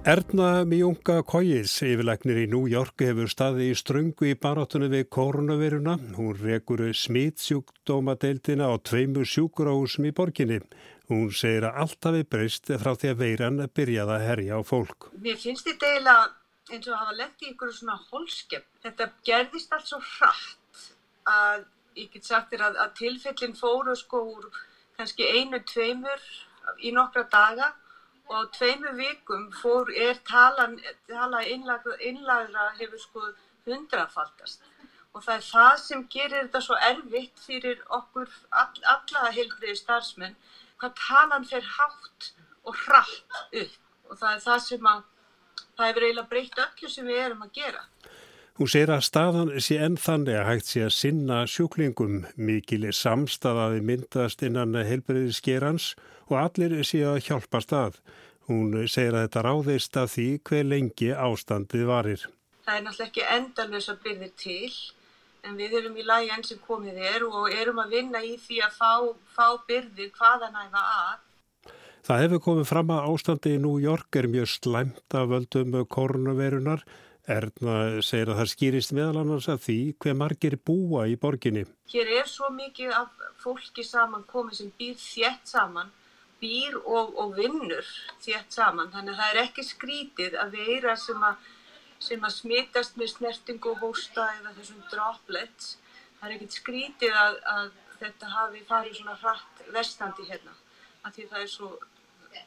Erna 0.05 0.61
Mjunga 0.69 1.23
Kóis, 1.25 1.71
yfirleiknir 1.81 2.37
í 2.37 2.49
New 2.51 2.67
York, 2.69 3.01
hefur 3.01 3.25
staði 3.25 3.71
í 3.71 3.77
ströngu 3.79 4.27
í 4.29 4.35
barátunni 4.37 4.85
við 4.91 5.07
koronaviruna. 5.15 5.95
Hún 6.13 6.35
rekur 6.37 6.83
smitsjúkdómadeildina 6.93 8.67
á 8.69 8.77
tveimur 8.85 9.25
sjúkurásum 9.25 10.05
í 10.05 10.11
borginni. 10.13 10.59
Hún 11.09 11.31
segir 11.33 11.65
að 11.65 11.79
allt 11.81 12.05
hafi 12.05 12.21
breyst 12.35 12.69
frá 12.83 12.91
því 12.93 13.09
að 13.15 13.23
veiran 13.23 13.63
byrjaði 13.79 14.13
að 14.13 14.25
herja 14.27 14.59
á 14.59 14.61
fólk. 14.69 15.07
Mér 15.25 15.39
finnst 15.41 15.65
þetta 15.65 15.89
eiginlega 15.89 16.27
eins 16.69 16.91
og 16.91 16.99
hafa 17.01 17.15
lett 17.23 17.41
í 17.41 17.49
ykkur 17.55 17.71
svona 17.73 17.95
holskepp. 18.11 18.67
Þetta 18.85 19.07
gerðist 19.25 19.73
allt 19.73 19.89
svo 19.89 19.99
hratt 20.05 20.83
að 21.33 21.65
ég 21.97 22.13
get 22.13 22.29
sagt 22.29 22.53
þér 22.53 22.67
að, 22.67 22.77
að 22.85 22.93
tilfellin 23.01 23.57
fóru 23.57 23.97
sko 23.97 24.21
úr 24.35 24.45
kannski 24.99 25.31
einu, 25.33 25.63
tveimur 25.65 26.29
í 26.85 26.93
nokkra 26.93 27.25
daga 27.33 27.71
og 28.27 28.35
á 28.41 28.43
tveimu 28.57 28.95
vikum 28.97 29.49
fór, 29.53 29.91
er 29.93 30.17
talan, 30.27 30.79
tala 31.09 31.43
innlagra, 31.45 32.69
hefur 32.79 33.01
sko 33.01 33.27
hundrafaldast 33.65 34.61
og 35.15 35.23
það 35.23 35.35
er 35.35 35.45
það 35.47 35.75
sem 35.81 36.01
gerir 36.11 36.41
þetta 36.43 36.61
svo 36.65 36.77
erfitt 36.89 37.41
fyrir 37.45 37.81
okkur 37.97 38.31
all, 38.51 38.79
alla 38.93 39.29
heilbriði 39.31 39.77
starfsmenn 39.79 40.35
hvað 40.81 40.97
talan 40.99 41.47
fer 41.47 41.63
hátt 41.77 42.31
og 42.67 42.75
hratt 42.83 43.37
upp 43.61 44.09
og 44.09 44.19
það 44.19 44.31
er 44.33 44.43
það 44.47 44.63
sem 44.65 44.89
að 44.91 45.03
það 45.77 45.89
hefur 45.89 46.07
eiginlega 46.07 46.31
breytt 46.33 46.61
öllu 46.65 46.91
sem 46.91 47.07
við 47.07 47.21
erum 47.21 47.45
að 47.45 47.55
gera. 47.59 47.81
Hún 48.55 48.69
segir 48.71 48.87
að 48.95 49.01
staðan 49.03 49.49
sé 49.59 49.75
enn 49.83 49.97
þannig 49.99 50.37
að 50.39 50.45
hægt 50.47 50.69
sé 50.69 50.85
að 50.85 50.93
sinna 50.95 51.41
sjúklingum 51.51 52.21
mikil 52.39 52.85
samstafaði 52.95 53.81
myndast 53.83 54.45
innan 54.47 54.77
heilbriðiskerans 54.79 55.89
og 56.29 56.37
allir 56.39 56.77
sé 56.87 57.01
að 57.03 57.19
hjálpa 57.25 57.59
stað. 57.65 57.99
Hún 58.47 58.71
segir 58.87 59.17
að 59.17 59.25
þetta 59.25 59.43
ráðist 59.43 59.99
af 59.99 60.13
því 60.13 60.27
hver 60.47 60.69
lengi 60.71 61.11
ástandið 61.11 61.85
varir. 61.91 62.23
Það 62.63 62.77
er 62.77 62.85
náttúrulega 62.85 63.09
ekki 63.11 63.27
endalus 63.35 63.91
að 63.91 64.01
byrja 64.07 64.33
til 64.39 64.71
en 65.43 65.59
við 65.59 65.75
erum 65.81 65.99
í 65.99 66.05
lagi 66.07 66.31
enn 66.31 66.47
sem 66.47 66.61
komið 66.63 67.05
er 67.11 67.25
og 67.27 67.51
erum 67.51 67.83
að 67.83 67.95
vinna 67.99 68.23
í 68.23 68.37
því 68.39 68.63
að 68.63 68.77
fá, 68.79 68.91
fá 69.35 69.47
byrði 69.67 70.07
hvaða 70.15 70.53
næfa 70.55 70.89
að. 70.95 71.17
Það 72.07 72.21
hefur 72.23 72.47
komið 72.47 72.69
fram 72.71 72.95
að 72.95 73.09
ástandi 73.11 73.57
í 73.57 73.59
New 73.59 73.81
York 73.83 74.15
er 74.15 74.31
mjög 74.31 74.47
slæmt 74.53 75.17
af 75.17 75.27
völdum 75.33 75.75
koronavirunar 75.91 76.85
Erna 77.25 78.03
segir 78.05 78.29
að 78.29 78.39
það 78.39 78.49
skýrist 78.51 78.91
meðal 78.93 79.23
annars 79.23 79.47
að 79.49 79.61
því 79.63 79.77
hver 80.03 80.17
margir 80.19 80.55
búa 80.61 81.05
í 81.09 81.15
borginni. 81.17 81.63
Hér 81.89 82.11
er 82.19 82.27
svo 82.29 82.51
mikið 82.53 82.91
af 82.93 83.23
fólki 83.41 83.85
saman 83.85 84.25
komið 84.29 84.59
sem 84.59 84.73
býr 84.77 84.99
þétt 85.01 85.49
saman, 85.49 85.89
býr 86.41 86.77
og, 86.83 87.15
og 87.17 87.33
vinnur 87.39 87.87
þétt 88.21 88.53
saman. 88.53 88.91
Þannig 88.93 89.15
að 89.15 89.21
það 89.21 89.31
er 89.31 89.41
ekki 89.41 89.65
skrítið 89.65 90.37
að 90.43 90.53
veira 90.59 90.93
sem 91.01 91.25
að, 91.25 91.49
sem 92.09 92.29
að 92.29 92.35
smitast 92.35 93.01
með 93.01 93.11
snerting 93.15 93.67
og 93.71 93.81
hósta 93.81 94.27
eða 94.35 94.53
þessum 94.59 94.85
droplets. 94.93 95.73
Það 96.19 96.29
er 96.29 96.37
ekki 96.37 96.51
skrítið 96.59 97.17
að, 97.23 97.41
að 97.55 97.73
þetta 98.03 98.31
hafi 98.35 98.63
farið 98.69 98.99
svona 98.99 99.17
hratt 99.23 99.65
vestandi 99.73 100.29
hérna. 100.29 100.53
Því 101.09 101.27
það 101.33 101.41
er, 101.41 101.49
svo, 101.49 101.73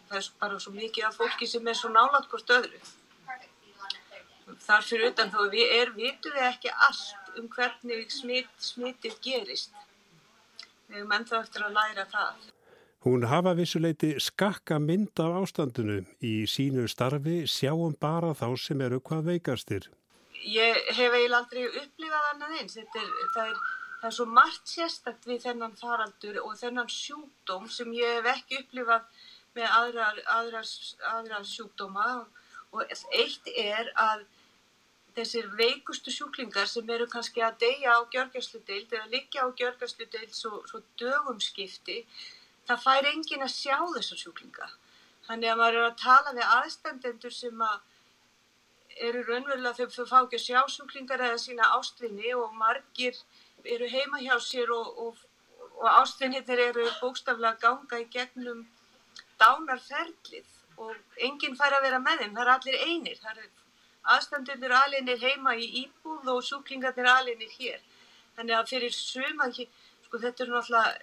það 0.06 0.16
er 0.23 0.32
bara 0.38 0.62
svo 0.62 0.76
mikið 0.78 1.11
af 1.11 1.18
fólki 1.18 1.50
sem 1.50 1.66
er 1.66 1.78
svo 1.78 1.90
nálat 1.90 2.30
hvort 2.30 2.56
öðru 2.61 2.87
þar 4.64 4.86
fyrir 4.86 5.10
utan 5.12 5.32
þó 5.32 5.40
við 5.52 5.74
er, 5.78 5.90
vitum 5.96 6.36
við 6.36 6.46
ekki 6.48 6.72
allt 6.88 7.38
um 7.38 7.48
hvernig 7.52 8.12
smit, 8.12 8.52
smitið 8.62 9.18
gerist. 9.24 9.74
Við 10.88 11.02
erum 11.02 11.12
ennþá 11.18 11.42
eftir 11.42 11.66
að 11.66 11.76
læra 11.76 12.06
það. 12.08 12.46
Hún 13.06 13.24
hafa 13.30 13.52
vissuleiti 13.54 14.14
skakka 14.20 14.80
mynd 14.82 15.20
af 15.22 15.36
ástandinu 15.42 16.00
í 16.24 16.32
sínu 16.50 16.88
starfi 16.90 17.44
sjáum 17.46 17.94
bara 18.00 18.32
þá 18.34 18.48
sem 18.58 18.80
eru 18.82 18.98
hvað 19.00 19.30
veikastir. 19.32 19.86
Ég 20.38 20.80
hef 20.96 21.12
eiginlega 21.12 21.38
aldrei 21.42 21.68
upplifað 21.68 22.26
annað 22.32 22.56
eins. 22.58 22.76
Er, 22.80 22.88
það, 23.34 23.52
er, 23.52 23.61
það 24.00 24.08
er 24.11 24.16
svo 24.18 24.26
margt 24.40 24.72
sérstakt 24.72 25.28
við 25.30 25.44
þennan 25.46 25.76
faraldur 25.78 26.40
og 26.42 26.56
þennan 26.58 26.90
sjúkdóm 26.90 27.68
sem 27.70 27.92
ég 27.94 28.18
hef 28.18 28.30
ekki 28.34 28.62
upplifað 28.64 29.06
með 29.54 29.78
aðrar, 29.78 30.20
aðrar, 30.34 30.74
aðrar 31.12 31.46
sjúkdóma 31.48 32.08
og 32.72 32.96
eitt 33.14 33.48
er 33.54 33.92
að 33.94 34.26
þessir 35.18 35.46
veikustu 35.59 36.14
sjúklingar 36.14 36.68
sem 36.70 36.90
eru 36.94 37.07
kannski 37.11 37.42
að 37.44 37.59
deyja 37.64 37.94
á 37.98 38.00
gjörgjörsludeild 38.14 38.92
eða 38.94 39.12
liggja 39.14 39.44
á 39.44 39.48
gjörgjörsludeild 39.61 40.35
svo, 40.37 40.62
svo 40.70 40.83
dögum 41.00 41.40
skipti, 41.42 41.98
það 42.68 42.85
fær 42.87 43.11
engin 43.12 43.46
að 43.46 43.54
sjá 43.54 43.76
þessar 43.96 44.22
sjúklinga. 44.22 44.68
Þannig 45.28 45.52
að 45.52 45.61
maður 45.61 45.78
er 45.78 45.87
að 45.90 46.00
tala 46.02 46.35
við 46.38 46.52
aðstandendur 46.57 47.35
sem 47.37 47.64
að 47.68 47.78
eru 49.09 49.22
raunverulega 49.26 49.76
þegar 49.78 49.94
þau 49.94 50.11
fá 50.11 50.18
ekki 50.20 50.38
að 50.38 50.44
sjá 50.46 50.61
sjúklingar 50.74 51.24
eða 51.28 51.42
sína 51.42 51.70
ástvinni 51.76 52.33
og 52.35 52.54
margir 52.59 53.18
eru 53.76 53.88
heima 53.92 54.22
hjá 54.22 54.35
sér 54.42 54.72
og, 54.74 55.02
og, 55.04 55.20
og 55.78 55.88
ástvinnir 55.92 56.64
eru 56.68 56.87
bókstaflega 57.00 57.61
ganga 57.62 58.00
í 58.02 58.09
gegnum 58.14 58.64
dánarferlið 59.38 60.57
og 60.78 61.22
enginn 61.28 61.57
fær 61.59 61.76
að 61.76 61.87
vera 61.88 62.02
með 62.02 62.22
þeim, 62.22 62.35
það 62.37 62.44
er 62.44 62.52
allir 62.54 62.83
einir, 62.87 63.20
það 63.22 63.42
er 63.44 63.48
aðstandunir 64.14 64.74
aðlinir 64.74 65.20
heima 65.22 65.54
í 65.56 65.68
Íbúð 65.84 66.30
og 66.34 66.44
sjúklingarnir 66.46 67.08
aðlinir 67.12 67.52
hér. 67.58 67.80
Þannig 68.37 68.56
að 68.58 68.70
fyrir 68.72 68.94
suma, 68.94 69.50
sko 69.52 70.20
þetta 70.22 70.44
eru 70.44 70.54
náttúrulega, 70.54 70.94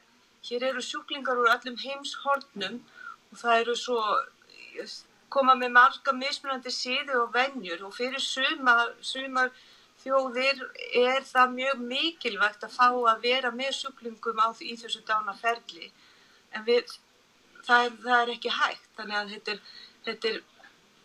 hér 0.50 0.68
eru 0.70 0.86
sjúklingar 0.86 1.42
úr 1.42 1.52
allum 1.52 1.78
heimshornum 1.82 2.80
og 3.32 3.38
það 3.42 3.62
eru 3.62 3.76
svo, 3.82 4.00
koma 5.30 5.56
með 5.60 5.74
marga 5.76 6.14
mismunandi 6.16 6.72
síðu 6.72 7.22
og 7.24 7.34
vennjur 7.34 7.86
og 7.88 7.96
fyrir 7.98 8.24
suma, 8.24 8.76
sumar 9.02 9.52
þjóðir 10.04 10.62
er 11.02 11.24
það 11.26 11.56
mjög 11.60 11.86
mikilvægt 11.92 12.66
að 12.68 12.76
fá 12.78 12.88
að 12.94 13.24
vera 13.26 13.52
með 13.52 13.74
sjúklingum 13.80 14.42
á 14.42 14.48
því 14.54 14.76
þessu 14.84 15.02
dánaferli. 15.08 15.92
En 16.56 16.66
við, 16.68 16.92
það 17.66 17.88
er, 17.88 17.96
það 18.06 18.20
er 18.20 18.34
ekki 18.36 18.54
hægt, 18.60 18.92
þannig 18.98 19.20
að 19.20 19.32
þetta 19.36 19.56
er, 19.56 19.64
þetta 20.08 20.32
er 20.32 20.44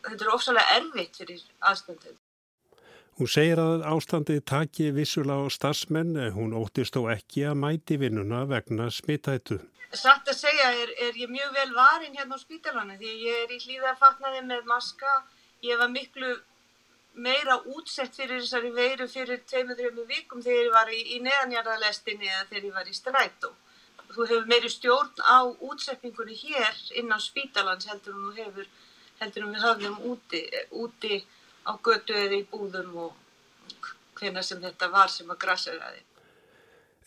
þetta 0.09 0.27
er 0.27 0.35
ofsalega 0.35 0.81
erfitt 0.81 1.21
fyrir 1.23 1.47
aðstandið. 1.71 2.19
Hún 3.21 3.29
segir 3.29 3.61
að 3.61 3.83
ástandið 3.85 4.39
taki 4.49 4.87
vissulega 4.97 5.45
á 5.45 5.49
stafsmenn, 5.53 6.15
hún 6.33 6.55
óttist 6.57 6.97
þó 6.97 7.11
ekki 7.13 7.45
að 7.51 7.59
mæti 7.65 7.99
vinnuna 8.01 8.47
vegna 8.49 8.87
smittættu. 8.89 9.59
Satt 9.93 10.29
að 10.31 10.39
segja 10.39 10.69
er, 10.85 10.93
er 11.03 11.17
ég 11.19 11.29
mjög 11.29 11.51
vel 11.57 11.73
varin 11.75 12.15
hérna 12.15 12.39
á 12.39 12.41
spítalana 12.41 12.95
því 12.97 13.15
ég 13.27 13.41
er 13.45 13.53
í 13.53 13.59
hlýðarfatnaði 13.65 14.45
með 14.47 14.69
maska. 14.71 15.17
Ég 15.67 15.81
var 15.83 15.91
miklu 15.91 16.37
meira 17.27 17.57
útsett 17.75 18.15
fyrir 18.15 18.39
þessari 18.41 18.71
veiru 18.77 19.09
fyrir 19.11 19.43
2-3 19.51 20.07
vikum 20.13 20.45
þegar 20.45 20.63
ég 20.63 20.77
var 20.77 20.93
í, 20.95 21.01
í 21.17 21.19
neðanjarðalestinni 21.27 22.31
eða 22.31 22.47
þegar 22.53 22.69
ég 22.69 22.77
var 22.79 22.89
í 22.89 22.97
strætó. 22.97 23.51
Þú 24.11 24.29
hefur 24.31 24.47
meiri 24.51 24.71
stjórn 24.71 25.27
á 25.27 25.39
útsetningunni 25.45 26.39
hér 26.39 26.79
inn 27.03 27.11
á 27.11 27.19
spítalans 27.19 27.91
heldur 27.91 28.15
hún 28.15 28.39
hefur 28.39 28.71
heldur 29.21 29.47
en 29.47 29.55
við 29.55 29.65
höfðum 29.67 29.99
úti, 30.13 30.45
úti 30.71 31.23
á 31.69 31.73
götu 31.85 32.17
eða 32.17 32.39
í 32.41 32.47
búðum 32.51 32.95
og 33.07 33.91
hvena 34.21 34.43
sem 34.45 34.61
þetta 34.63 34.89
var 34.93 35.13
sem 35.13 35.29
að 35.31 35.43
grasseraði. 35.45 36.03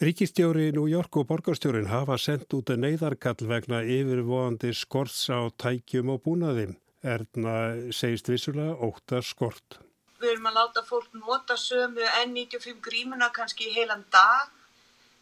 Ríkistjóri 0.03 0.71
New 0.75 0.87
York 0.89 1.15
og 1.21 1.27
borgarstjórin 1.29 1.87
hafa 1.87 2.17
sendt 2.19 2.53
út 2.57 2.71
að 2.73 2.81
neyðarkall 2.83 3.47
vegna 3.47 3.83
yfirvóandi 3.85 4.73
skorts 4.75 5.27
á 5.29 5.47
tækjum 5.63 6.09
og 6.15 6.23
búnaðim. 6.25 6.73
Erna 7.03 7.53
segist 7.93 8.29
vissulega 8.31 8.73
óta 8.79 9.21
skort. 9.21 9.77
Við 10.19 10.33
erum 10.33 10.49
að 10.49 10.57
láta 10.57 10.83
fólk 10.87 11.13
nota 11.19 11.55
sömu 11.59 12.03
N95 12.23 12.81
grímuna 12.83 13.29
kannski 13.35 13.69
í 13.69 13.73
heilan 13.75 14.05
dag. 14.11 14.51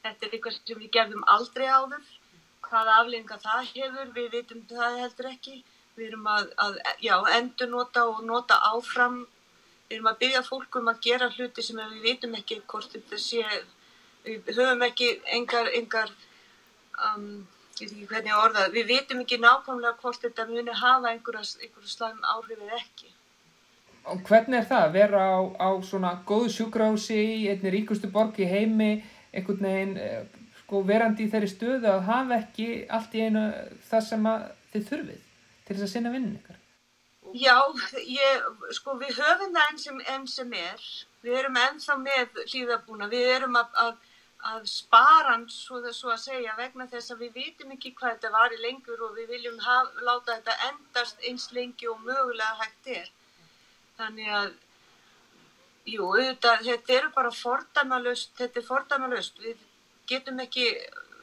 Þetta 0.05 0.27
er 0.27 0.35
eitthvað 0.37 0.57
sem 0.57 0.81
við 0.81 0.91
gerðum 0.97 1.27
aldrei 1.35 1.67
áður. 1.67 2.09
Hvaða 2.65 2.97
aflenga 3.01 3.37
það 3.41 3.71
hefur, 3.73 4.11
við 4.15 4.27
vitum 4.35 4.65
það 4.69 4.99
heldur 5.03 5.31
ekki. 5.33 5.55
Við 6.01 6.07
erum 6.09 6.27
að, 6.33 6.47
að 6.65 6.77
já, 7.05 7.13
endur 7.37 7.69
nota 7.69 8.07
og 8.09 8.23
nota 8.25 8.55
áfram. 8.71 9.19
Við 9.85 9.99
erum 9.99 10.07
að 10.09 10.19
byggja 10.23 10.41
fólk 10.47 10.77
um 10.79 10.89
að 10.89 11.01
gera 11.05 11.27
hluti 11.29 11.61
sem 11.61 11.77
við 11.77 12.07
vitum 12.07 12.33
ekki 12.39 12.57
hvort 12.71 12.95
þetta 12.95 13.19
sé, 13.21 13.43
við 14.25 14.49
höfum 14.55 14.81
ekki 14.87 15.09
engar, 15.37 15.69
engar 15.77 16.09
um, 17.05 17.27
ég 17.77 17.85
veit 17.85 17.93
ekki 17.93 18.09
hvernig 18.09 18.33
að 18.33 18.43
orða, 18.47 18.65
við 18.73 18.91
vitum 18.95 19.21
ekki 19.21 19.39
nákvæmlega 19.45 19.93
hvort 20.01 20.25
þetta 20.25 20.49
muni 20.49 20.77
hafa 20.81 21.13
einhverja 21.13 21.89
slæm 21.93 22.21
áhrif 22.33 22.57
eða 22.57 22.81
ekki. 22.81 23.13
Og 24.09 24.21
hvernig 24.25 24.63
er 24.63 24.69
það 24.73 24.85
að 24.87 24.95
vera 24.97 25.23
á, 25.37 25.39
á 25.61 25.69
svona 25.85 26.17
góðu 26.25 26.49
sjúkrási 26.55 27.21
í 27.21 27.49
einni 27.53 27.77
ríkustu 27.77 28.09
borg 28.09 28.39
í 28.41 28.49
heimi, 28.49 28.93
einhvern 29.29 29.67
veginn 29.67 29.97
eh, 30.01 30.23
sko, 30.63 30.81
verandi 30.87 31.27
í 31.27 31.33
þeirri 31.35 31.51
stöðu 31.51 31.91
að 31.93 32.07
hafa 32.09 32.39
ekki 32.41 32.71
allt 32.89 33.13
í 33.13 33.27
einu 33.27 33.51
það 33.91 34.07
sem 34.07 34.31
þið 34.71 34.89
þurfið? 34.89 35.27
Til 35.65 35.75
þess 35.75 35.87
að 35.87 35.93
sinna 35.93 36.13
vinnin 36.13 36.37
ykkar? 36.41 36.61
Já, 37.37 37.57
ég, 37.95 38.47
sko 38.75 38.97
við 38.99 39.15
höfum 39.21 39.53
það 39.55 39.67
enn 39.69 39.79
sem, 39.79 39.99
enn 40.13 40.25
sem 40.27 40.55
er. 40.57 40.87
Við 41.23 41.37
erum 41.39 41.59
ennþá 41.61 41.97
með 42.01 42.41
hlýðabúna. 42.49 43.07
Við 43.11 43.29
erum 43.35 43.55
að, 43.59 43.77
að, 43.83 44.09
að 44.51 44.65
spara 44.71 45.35
hann 45.35 45.45
svo, 45.53 45.79
svo 45.95 46.11
að 46.11 46.23
segja 46.25 46.57
vegna 46.57 46.89
þess 46.91 47.13
að 47.13 47.23
við 47.25 47.37
vitum 47.39 47.71
ekki 47.75 47.93
hvað 47.99 48.17
þetta 48.17 48.33
var 48.35 48.55
í 48.55 48.59
lengur 48.65 49.05
og 49.07 49.15
við 49.19 49.31
viljum 49.35 49.61
haf, 49.63 49.93
láta 50.01 50.39
þetta 50.39 50.57
endast 50.71 51.23
eins 51.29 51.47
lengi 51.55 51.87
og 51.91 52.03
mögulega 52.03 52.59
hægt 52.65 52.91
er. 52.97 53.09
Þannig 54.01 54.35
að, 54.41 54.51
jú, 55.93 56.11
auðvitað, 56.11 56.67
þetta 56.67 56.97
eru 56.99 57.15
bara 57.15 57.35
fordæmalust, 57.37 58.35
þetta 58.41 58.59
er 58.59 58.69
fordæmalust. 58.73 59.43
Við 59.45 59.67
getum 60.11 60.43
ekki 60.43 60.67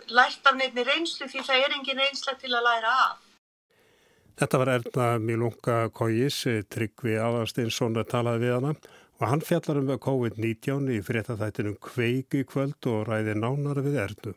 lært 0.08 0.46
af 0.46 0.56
nefni 0.56 0.86
reynslu 0.88 1.28
því 1.28 1.44
það 1.44 1.64
er 1.66 1.74
engin 1.76 2.06
reynsla 2.06 2.38
til 2.40 2.54
að 2.54 2.70
læra 2.70 3.00
af. 3.10 3.24
Þetta 4.38 4.58
var 4.62 4.68
Erna 4.70 5.06
Milunga 5.18 5.76
Kóis, 5.90 6.44
Tryggvi 6.70 7.16
Aðarsteinsson 7.18 7.98
talaði 8.06 8.44
við 8.44 8.52
hana 8.54 8.74
og 9.18 9.24
hann 9.26 9.40
fjallar 9.42 9.80
um 9.80 9.88
COVID-19 9.98 10.92
í 10.94 10.98
fréttaþættinum 11.02 11.74
kveiki 11.82 12.44
kvöld 12.46 12.86
og 12.86 13.08
ræði 13.08 13.34
nánar 13.34 13.82
við 13.82 13.98
Ernu. 14.04 14.34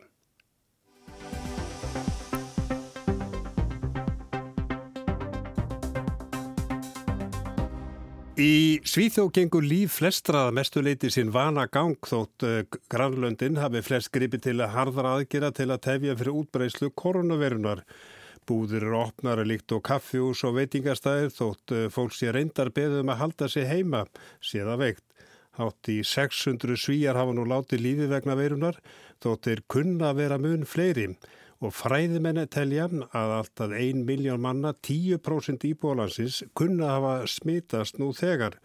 Í 8.41 8.79
Svíþjóð 8.87 9.27
gengur 9.35 9.61
líf 9.61 9.99
flestraða 9.99 10.53
mestuleiti 10.55 11.11
sinn 11.13 11.29
vana 11.35 11.67
gang 11.69 11.99
þótt 12.09 12.45
uh, 12.47 12.63
Grænlöndin 12.89 13.59
hafi 13.61 13.83
flest 13.85 14.09
gripi 14.15 14.39
til 14.41 14.55
að 14.63 14.73
harðra 14.79 15.11
aðgera 15.19 15.51
til 15.53 15.67
að 15.69 15.83
tefja 15.85 16.15
fyrir 16.17 16.39
útbreyslu 16.39 16.89
koronavirunar. 16.97 17.83
Búðir 18.49 18.86
eru 18.88 18.97
opnara 19.04 19.45
líkt 19.45 19.71
og 19.75 19.84
kaffjús 19.86 20.41
og 20.47 20.56
veitingastæðir 20.58 21.34
þótt 21.36 21.75
uh, 21.75 21.86
fólk 21.93 22.15
sé 22.17 22.32
reyndar 22.34 22.71
beðum 22.73 23.12
að 23.13 23.21
halda 23.21 23.49
sig 23.51 23.67
heima, 23.69 24.06
séða 24.41 24.80
veikt. 24.82 25.06
Hátt 25.60 25.89
í 25.91 25.99
600 26.08 26.80
svíjar 26.80 27.19
hafa 27.19 27.36
nú 27.36 27.43
látið 27.45 27.84
lífi 27.84 28.08
vegna 28.10 28.38
verunar 28.39 28.80
þótt 29.21 29.49
er 29.51 29.62
kunna 29.69 30.12
að 30.12 30.21
vera 30.23 30.39
mun 30.41 30.63
fleiri 30.65 31.10
og 31.62 31.75
fræðimenni 31.77 32.47
telja 32.49 32.88
að 32.89 33.34
alltaf 33.38 33.75
1 33.77 34.06
miljón 34.08 34.41
manna, 34.41 34.73
10% 34.73 35.67
íbúalansins, 35.69 36.41
kunna 36.58 36.95
hafa 36.95 37.13
smitast 37.30 37.99
nú 38.01 38.10
þegar. 38.17 38.58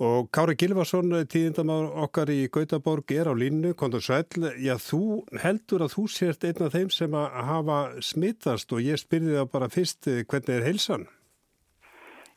Og 0.00 0.30
Kári 0.32 0.54
Gilvarsson, 0.56 1.12
tíðindamár 1.28 1.90
okkar 2.06 2.30
í 2.32 2.46
Gautaborg, 2.48 3.10
er 3.12 3.28
á 3.28 3.36
línu, 3.36 3.74
kontur 3.76 4.00
Svæll. 4.00 4.46
Já, 4.56 4.78
þú 4.80 5.26
heldur 5.42 5.82
að 5.84 5.92
þú 5.92 6.04
sért 6.08 6.46
einn 6.48 6.62
af 6.64 6.72
þeim 6.72 6.92
sem 6.94 7.16
að 7.20 7.34
hafa 7.44 7.80
smitast 8.00 8.72
og 8.72 8.80
ég 8.80 8.96
spyrði 8.96 9.34
það 9.36 9.50
bara 9.52 9.68
fyrst, 9.68 10.08
hvernig 10.08 10.54
er 10.54 10.64
heilsan? 10.64 11.04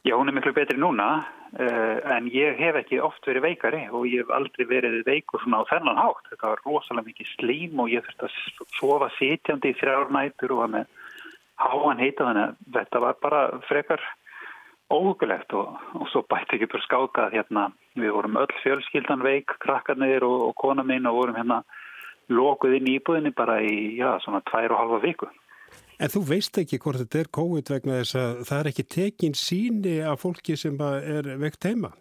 Já, 0.03 0.17
hún 0.17 0.27
er 0.27 0.35
miklu 0.35 0.51
betri 0.51 0.75
núna 0.75 1.05
uh, 1.23 1.97
en 2.11 2.27
ég 2.27 2.59
hef 2.59 2.81
ekki 2.81 2.99
oft 2.99 3.23
verið 3.23 3.45
veikari 3.45 3.85
og 3.95 4.09
ég 4.11 4.25
hef 4.25 4.33
aldrei 4.35 4.67
verið 4.67 4.97
veikur 5.07 5.39
svona 5.45 5.61
á 5.63 5.71
þennan 5.71 6.01
hátt. 6.01 6.27
Þetta 6.33 6.51
var 6.51 6.63
rosalega 6.67 7.07
mikið 7.13 7.29
slím 7.37 7.79
og 7.79 7.93
ég 7.93 8.03
þurfti 8.09 8.27
að 8.27 8.67
sofa 8.75 9.07
sitjandi 9.15 9.71
í 9.71 9.77
þrjárnætur 9.79 10.57
og 10.57 10.65
að 10.65 10.75
með 10.75 10.91
háan 11.63 12.03
heita 12.03 12.27
þannig 12.27 12.43
að 12.43 12.75
þetta 12.75 13.03
var 13.07 13.17
bara 13.23 13.41
frekar 13.69 14.03
ógulegt 14.93 15.53
og, 15.57 15.77
og 15.99 16.09
svo 16.11 16.23
bætti 16.29 16.57
ekki 16.57 16.69
fyrir 16.71 16.85
skáka 16.85 17.29
hérna 17.33 17.69
við 17.99 18.13
vorum 18.15 18.37
öll 18.41 18.53
fjölskyldan 18.63 19.25
veik, 19.25 19.55
krakkarnir 19.65 20.25
og, 20.25 20.49
og 20.49 20.53
kona 20.61 20.85
minn 20.87 21.09
og 21.09 21.17
vorum 21.19 21.39
hérna 21.39 21.63
lokuð 22.31 22.77
inn 22.77 22.91
í 22.91 22.97
íbúðinni 22.99 23.33
bara 23.35 23.59
í 23.61 23.97
já, 23.99 24.15
svona 24.23 24.43
tvær 24.49 24.75
og 24.75 24.83
halva 24.83 25.01
viku. 25.03 25.29
En 26.01 26.11
þú 26.11 26.23
veist 26.29 26.57
ekki 26.59 26.79
hvort 26.81 27.01
þetta 27.01 27.19
er 27.21 27.33
COVID 27.37 27.73
vegna 27.73 27.99
þess 28.01 28.17
að 28.19 28.39
það 28.49 28.59
er 28.59 28.69
ekki 28.71 28.87
tekin 28.95 29.35
síni 29.37 29.97
af 30.05 30.23
fólki 30.23 30.57
sem 30.59 30.79
er 30.81 31.29
vekt 31.41 31.69
heima? 31.69 31.93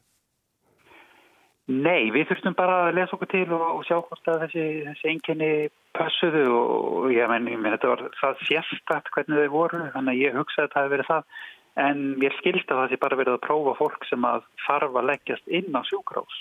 Nei, 1.71 2.11
við 2.11 2.27
þurftum 2.29 2.57
bara 2.59 2.79
að 2.89 2.97
lesa 2.99 3.15
okkur 3.15 3.31
til 3.31 3.47
og, 3.55 3.63
og 3.63 3.85
sjá 3.87 3.95
hvort 4.01 4.29
að 4.29 4.41
þessi, 4.47 4.65
þessi 4.89 5.11
enginni 5.13 5.51
pössuðu 5.95 6.43
og 6.59 7.13
ég 7.15 7.31
menn, 7.31 7.47
þetta 7.69 7.93
var 7.93 8.03
það 8.19 8.43
sérstakt 8.49 9.13
hvernig 9.15 9.45
þau 9.45 9.53
voru, 9.53 9.83
þannig 9.95 10.17
að 10.17 10.23
ég 10.25 10.39
hugsaði 10.41 10.67
að 10.67 10.73
það 10.73 10.83
hefði 10.83 10.95
verið 10.97 11.11
það. 11.13 11.37
En 11.81 12.01
ég 12.21 12.35
skilst 12.37 12.69
að 12.69 12.83
það 12.83 12.91
sé 12.91 13.01
bara 13.01 13.17
verið 13.17 13.39
að 13.39 13.45
prófa 13.47 13.77
fólk 13.79 14.05
sem 14.09 14.25
að 14.29 14.45
þarf 14.67 14.99
að 15.01 15.09
leggjast 15.09 15.47
inn 15.49 15.73
á 15.73 15.81
sjúkrás. 15.89 16.41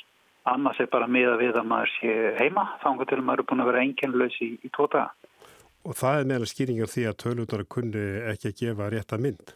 Annars 0.51 0.79
er 0.81 0.89
bara 0.91 1.07
miða 1.07 1.37
við 1.39 1.55
að 1.55 1.69
maður 1.69 1.91
sé 1.99 2.13
heima, 2.41 2.65
þá 2.81 2.89
til 3.05 3.21
maður 3.21 3.43
er 3.43 3.49
búin 3.51 3.63
að 3.63 3.71
vera 3.71 3.83
enginlaus 3.85 4.37
í, 4.41 4.51
í 4.59 4.71
tóta. 4.75 5.07
Og 5.87 5.95
það 5.97 6.19
er 6.19 6.29
meðal 6.29 6.49
skýringar 6.49 6.91
því 6.91 7.07
að 7.09 7.19
tölundar 7.23 7.65
kunni 7.69 8.05
ekki 8.31 8.51
að 8.51 8.57
gefa 8.59 8.89
rétta 8.91 9.19
mynd? 9.21 9.53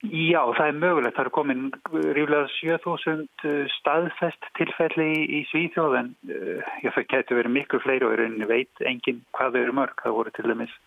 Já, 0.00 0.40
það 0.56 0.66
er 0.66 0.76
mögulegt. 0.80 1.16
Það 1.16 1.26
er 1.26 1.32
komin 1.36 1.64
ríflega 1.92 2.46
7000 2.56 3.26
uh, 3.44 3.64
staðfest 3.76 4.46
tilfelli 4.56 5.08
í, 5.12 5.24
í 5.38 5.40
Svíþjóð 5.50 5.96
en 5.98 6.14
uh, 6.32 6.70
já, 6.80 6.88
það 6.94 7.08
getur 7.12 7.40
verið 7.42 7.54
miklu 7.58 7.80
fleiri 7.84 8.08
og 8.08 8.14
er 8.16 8.48
veit 8.48 8.84
engin 8.88 9.20
hvað 9.36 9.58
þau 9.58 9.60
eru 9.60 9.76
mörg. 9.76 10.00
Það 10.00 10.16
voru 10.16 10.32
til 10.36 10.46
dæmis 10.48 10.78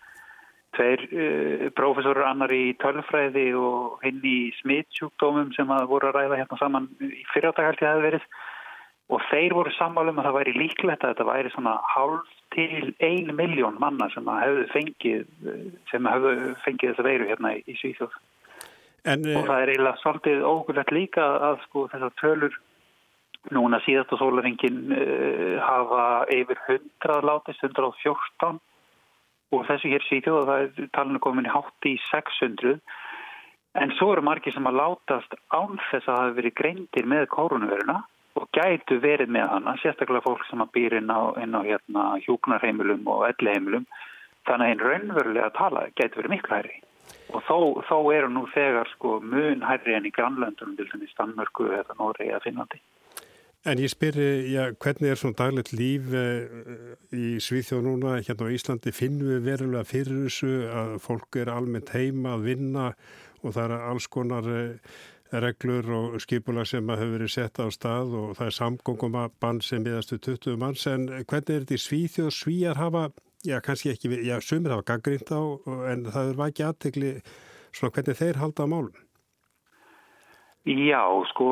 tveir 0.76 1.04
uh, 1.08 1.68
profesorar 1.78 2.30
annar 2.30 2.52
í 2.54 2.74
tölfræði 2.82 3.46
og 3.58 4.02
hinn 4.04 4.20
í 4.26 4.38
smittsjúkdómum 4.60 5.54
sem 5.56 5.70
að 5.74 5.88
voru 5.92 6.10
að 6.10 6.18
ræða 6.18 6.40
hérna 6.42 6.60
saman 6.60 6.90
í 7.04 7.24
fyriráttakælti 7.32 7.88
að 7.88 8.04
verið. 8.08 8.28
Og 9.12 9.20
þeir 9.28 9.52
voru 9.52 9.72
sammálum 9.76 10.20
að 10.20 10.30
það 10.30 10.36
væri 10.38 10.52
líklegt 10.56 11.02
að 11.04 11.10
þetta 11.12 11.28
væri 11.28 11.50
svona 11.52 11.74
hálf 11.92 12.30
til 12.54 12.94
ein 13.04 13.32
miljón 13.36 13.76
manna 13.82 14.08
sem 14.14 14.28
hefðu 14.30 14.68
fengið 14.72 15.26
sem 15.90 16.06
hefðu 16.08 16.54
fengið 16.64 16.92
þessa 16.92 17.04
veiru 17.04 17.26
hérna 17.28 17.52
í, 17.56 17.64
í 17.68 17.74
Svíþjóð. 17.80 18.14
En, 19.04 19.26
og 19.36 19.44
það 19.44 19.58
er 19.60 19.72
eiginlega 19.74 20.00
svolítið 20.00 20.46
ógulegt 20.48 20.94
líka 20.96 21.24
að 21.50 21.58
sko 21.66 21.88
þessar 21.92 22.14
tölur 22.22 22.54
núna 23.52 23.80
síðast 23.84 24.14
á 24.14 24.16
sólaringin 24.16 24.78
uh, 24.96 25.58
hafa 25.60 26.04
yfir 26.32 26.60
100 26.64 27.18
látist, 27.28 27.60
114 27.60 28.62
og 29.52 29.66
þessu 29.68 29.90
hér 29.92 30.06
Svíþjóð 30.06 30.48
það 30.48 30.62
er 30.64 30.88
talinu 30.96 31.20
komin 31.22 31.50
hátt 31.50 31.88
í 31.88 31.96
600 32.08 32.78
en 33.82 33.92
svo 33.98 34.12
eru 34.14 34.24
margir 34.26 34.54
sem 34.54 34.66
að 34.70 34.78
látast 34.80 35.36
án 35.50 35.78
þess 35.90 36.08
að 36.08 36.20
hefur 36.22 36.36
verið 36.38 36.56
greindir 36.60 37.08
með 37.10 37.26
kórunveruna 37.34 38.00
og 38.38 38.48
gætu 38.56 38.98
verið 39.02 39.30
með 39.34 39.50
hana, 39.50 39.76
sérstaklega 39.82 40.24
fólk 40.24 40.42
sem 40.48 40.62
býr 40.74 40.98
inn 40.98 41.12
á, 41.12 41.34
á 41.34 41.60
hérna, 41.62 42.06
hjúknarheimilum 42.24 43.06
og 43.06 43.28
elliheimilum. 43.28 43.86
Þannig 44.48 44.64
að 44.66 44.72
einn 44.72 44.82
raunverulega 44.82 45.46
að 45.50 45.58
tala 45.58 45.84
gætu 45.94 46.20
verið 46.20 46.34
miklu 46.34 46.56
hærri. 46.56 46.80
Og 47.34 47.44
þó, 47.46 47.58
þó 47.86 47.98
eru 48.14 48.32
nú 48.32 48.42
þegar 48.54 48.90
sko 48.94 49.20
mun 49.22 49.62
hærri 49.64 49.94
enn 49.94 50.10
í 50.10 50.12
grannlöndunum 50.14 50.74
til 50.78 50.88
þenni 50.90 51.10
Stanmörku 51.12 51.70
eða 51.78 51.96
Nóri 52.00 52.30
eða 52.30 52.42
Finnlandi 52.44 52.82
En 53.64 53.80
ég 53.80 53.88
spyrir, 53.88 54.44
já, 54.52 54.74
hvernig 54.76 55.08
er 55.08 55.16
svona 55.16 55.38
daglegt 55.38 55.70
líf 55.72 56.10
uh, 56.12 56.42
í 57.16 57.38
Svíþjóð 57.40 57.86
núna, 57.86 58.18
hérna 58.20 58.44
á 58.44 58.52
Íslandi, 58.52 58.92
finnum 58.92 59.30
við 59.30 59.46
verulega 59.46 59.88
fyrir 59.88 60.18
þessu 60.26 60.50
að 60.68 60.90
fólk 61.00 61.38
er 61.40 61.48
almennt 61.48 61.94
heima 61.96 62.34
að 62.36 62.44
vinna 62.50 62.90
og 63.40 63.54
það 63.56 63.62
er 63.64 63.86
alls 63.88 64.08
konar 64.12 64.50
uh, 64.52 64.98
reglur 65.32 65.88
og 65.96 66.18
skipula 66.20 66.66
sem 66.68 66.92
að 66.92 67.06
hefur 67.06 67.16
verið 67.16 67.32
sett 67.38 67.62
á 67.64 67.66
stað 67.72 68.12
og 68.20 68.36
það 68.36 68.50
er 68.50 68.56
samgóngum 68.58 69.16
að 69.22 69.40
bann 69.40 69.62
sem 69.64 69.80
miðastu 69.86 70.20
20 70.28 70.60
manns 70.60 70.84
en 70.90 71.08
hvernig 71.14 71.56
er 71.56 71.64
þetta 71.64 71.78
í 71.78 71.82
Svíþjóð? 71.86 72.30
Svíjar 72.36 72.82
hafa, 72.82 73.06
já 73.48 73.56
kannski 73.64 73.94
ekki, 73.94 74.12
já 74.28 74.36
sumir 74.44 74.76
hafa 74.76 74.90
gaggrínt 74.92 75.32
á 75.32 75.40
en 75.88 76.04
það 76.12 76.34
er 76.34 76.46
ekki 76.50 76.68
aðtegli 76.68 77.16
svona 77.72 77.96
hvernig 77.96 78.20
þeir 78.20 78.44
halda 78.44 78.68
á 78.68 78.72
málum. 78.76 79.03
Já, 80.64 81.02
sko, 81.28 81.46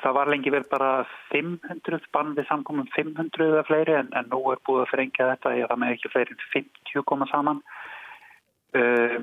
það 0.00 0.14
var 0.16 0.30
lengi 0.32 0.52
verið 0.52 0.70
bara 0.72 0.92
500 1.28 2.06
bann 2.14 2.30
við 2.38 2.46
samkomum 2.48 2.86
500 2.94 3.50
eða 3.50 3.66
fleiri 3.68 3.98
en, 3.98 4.08
en 4.16 4.30
nú 4.32 4.40
er 4.48 4.62
búið 4.64 4.86
að 4.86 4.92
frengja 4.94 5.26
þetta, 5.34 5.52
ég 5.58 5.68
það 5.68 5.82
með 5.82 5.92
ekki 5.96 6.12
fleiri 6.14 6.36
en 6.36 6.46
50 6.54 7.04
koma 7.10 7.28
saman. 7.28 7.60
Uh, 8.70 9.18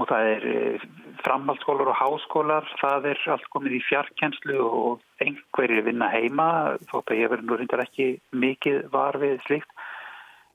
og 0.00 0.08
það 0.08 0.28
er 0.30 0.44
eh, 0.48 0.84
framhaldsskólar 1.20 1.90
og 1.92 1.98
háskólar, 1.98 2.68
það 2.80 3.10
er 3.10 3.18
allt 3.34 3.48
komið 3.52 3.74
í 3.76 3.82
fjarkjenslu 3.90 4.60
og 4.64 5.02
einhverjir 5.20 5.84
vinna 5.84 6.08
heima, 6.12 6.46
þótt 6.88 7.12
að 7.12 7.20
ég 7.20 7.32
verður 7.32 7.48
nú 7.50 7.58
reyndar 7.58 7.84
ekki 7.84 8.06
mikið 8.32 8.86
var 8.94 9.18
við 9.20 9.36
slikt. 9.44 9.84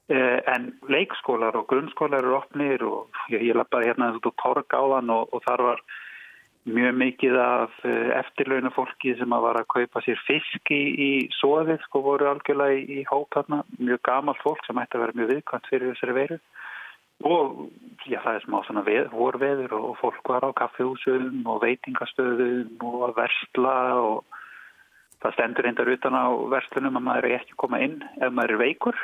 Eh, 0.09 0.39
en 0.49 0.71
leikskólar 0.89 1.59
og 1.59 1.67
grunnskólar 1.69 2.23
eru 2.23 2.37
opnir 2.39 2.83
og 2.87 3.21
ég, 3.29 3.43
ég 3.51 3.57
lappaði 3.59 3.91
hérna 3.91 4.13
út 4.15 4.29
á 4.31 4.39
torg 4.41 4.73
á 4.73 4.83
þann 4.95 5.13
og, 5.13 5.33
og 5.35 5.43
þar 5.45 5.65
var 5.67 5.83
mjög 6.67 6.97
mikið 6.99 7.37
af 7.41 7.73
eh, 7.87 8.11
eftirlauna 8.17 8.71
fólki 8.75 9.13
sem 9.17 9.33
að 9.33 9.45
var 9.45 9.59
að 9.61 9.69
kaupa 9.73 10.03
sér 10.05 10.19
fisk 10.27 10.71
í, 10.73 10.83
í 11.07 11.11
soðið, 11.39 11.81
sko 11.87 12.03
voru 12.05 12.29
algjörlega 12.31 12.77
í, 12.77 13.01
í 13.01 13.07
hóp 13.09 13.29
þarna, 13.35 13.63
mjög 13.79 14.03
gamalt 14.07 14.43
fólk 14.43 14.63
sem 14.67 14.79
ætti 14.81 14.97
að 14.97 15.05
vera 15.05 15.19
mjög 15.19 15.33
viðkvæmt 15.33 15.69
fyrir 15.71 15.93
þessari 15.93 16.17
veiru. 16.17 16.39
Og 17.27 17.61
já, 18.05 18.19
það 18.21 18.33
er 18.35 18.43
smá 18.45 18.57
svona 18.67 18.83
veð, 18.85 19.07
vorveður 19.09 19.77
og 19.79 19.93
fólk 20.03 20.29
var 20.29 20.45
á 20.45 20.51
kaffehúsum 20.59 21.47
og 21.49 21.63
veitingastöðum 21.63 22.83
og 22.85 23.07
að 23.07 23.15
versla 23.23 23.77
og 23.97 24.41
það 25.23 25.33
stendur 25.33 25.65
reyndar 25.65 25.93
utan 25.95 26.13
á 26.13 26.25
verslunum 26.51 26.99
að 26.99 27.07
maður 27.07 27.29
er 27.29 27.39
ekki 27.39 27.55
að 27.55 27.61
koma 27.63 27.81
inn 27.81 27.97
ef 28.21 28.29
maður 28.29 28.53
er 28.57 28.61
veikur 28.67 28.99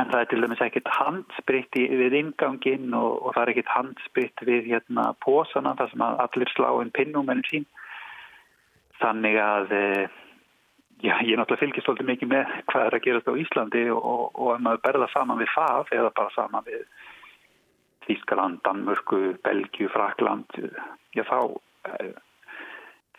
en 0.00 0.10
það 0.10 0.20
er 0.20 0.28
til 0.30 0.40
dæmis 0.42 0.62
ekkit 0.64 0.90
handspritt 0.90 1.78
við 1.78 2.16
ingangin 2.18 2.94
og, 2.98 3.20
og 3.22 3.34
það 3.36 3.42
er 3.44 3.52
ekkit 3.52 3.72
handspritt 3.76 4.44
við 4.48 4.68
hérna 4.72 5.12
pósana 5.22 5.76
þar 5.78 5.92
sem 5.92 6.04
allir 6.08 6.52
slá 6.54 6.68
einn 6.72 6.92
pinnum 6.94 7.30
ennum 7.30 7.46
sín 7.46 7.66
þannig 8.98 9.38
að 9.38 9.74
eh, 9.78 10.20
já, 11.04 11.14
ég 11.22 11.38
náttúrulega 11.38 11.62
fylgist 11.62 11.90
alltaf 11.90 12.08
mikið 12.08 12.32
með 12.32 12.54
hvað 12.72 12.86
er 12.88 12.98
að 12.98 13.04
gerast 13.06 13.30
á 13.30 13.40
Íslandi 13.44 13.84
og, 13.94 14.24
og 14.34 14.54
ef 14.56 14.64
maður 14.66 14.84
berða 14.88 15.10
saman 15.14 15.42
við 15.42 15.52
það 15.54 15.94
eða 15.98 16.14
bara 16.18 16.34
saman 16.34 16.66
við 16.68 16.86
Þískaland, 18.04 18.58
Danmörku, 18.66 19.20
Belgiu, 19.46 19.88
Frakland, 19.88 20.58
já 21.16 21.22
þá 21.24 21.38
eh, 21.88 22.16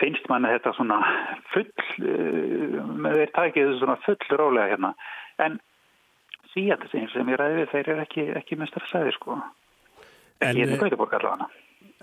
finnst 0.02 0.28
mann 0.30 0.46
að 0.46 0.58
þetta 0.58 0.74
svona 0.78 1.00
full, 1.54 1.72
eh, 2.04 2.76
með 3.06 3.22
þeir 3.22 3.32
tækið 3.38 3.72
svona 3.80 3.96
full 4.04 4.38
rólega 4.38 4.76
hérna. 4.76 4.92
En 5.42 5.58
síðan 6.56 7.12
sem 7.14 7.30
ég 7.34 7.40
ræði 7.42 7.62
við 7.62 7.70
þeir 7.74 7.94
eru 7.94 8.04
ekki, 8.06 8.26
ekki 8.40 8.58
með 8.60 8.72
stressaði 8.72 9.14
sko. 9.20 9.38
En, 10.40 10.50
ekki 10.50 10.64
hérna 10.64 10.82
Gautaborg 10.82 11.16
allavega. 11.20 11.52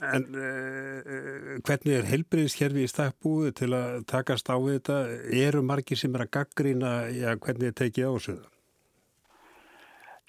En 0.03 0.25
uh, 0.35 1.59
hvernig 1.63 1.93
er 1.95 2.09
helbriðskerfi 2.11 2.87
í 2.87 2.91
stakk 2.91 3.19
búið 3.23 3.53
til 3.61 3.71
að 3.77 4.01
takast 4.11 4.49
á 4.51 4.57
þetta? 4.57 4.97
Eru 5.43 5.63
margi 5.67 5.99
sem 5.99 6.15
er 6.17 6.25
að 6.25 6.33
gaggrýna 6.39 6.95
ja, 7.15 7.37
hvernig 7.37 7.71
þið 7.71 7.79
tekið 7.83 8.09
á 8.09 8.13
þessu? 8.17 8.39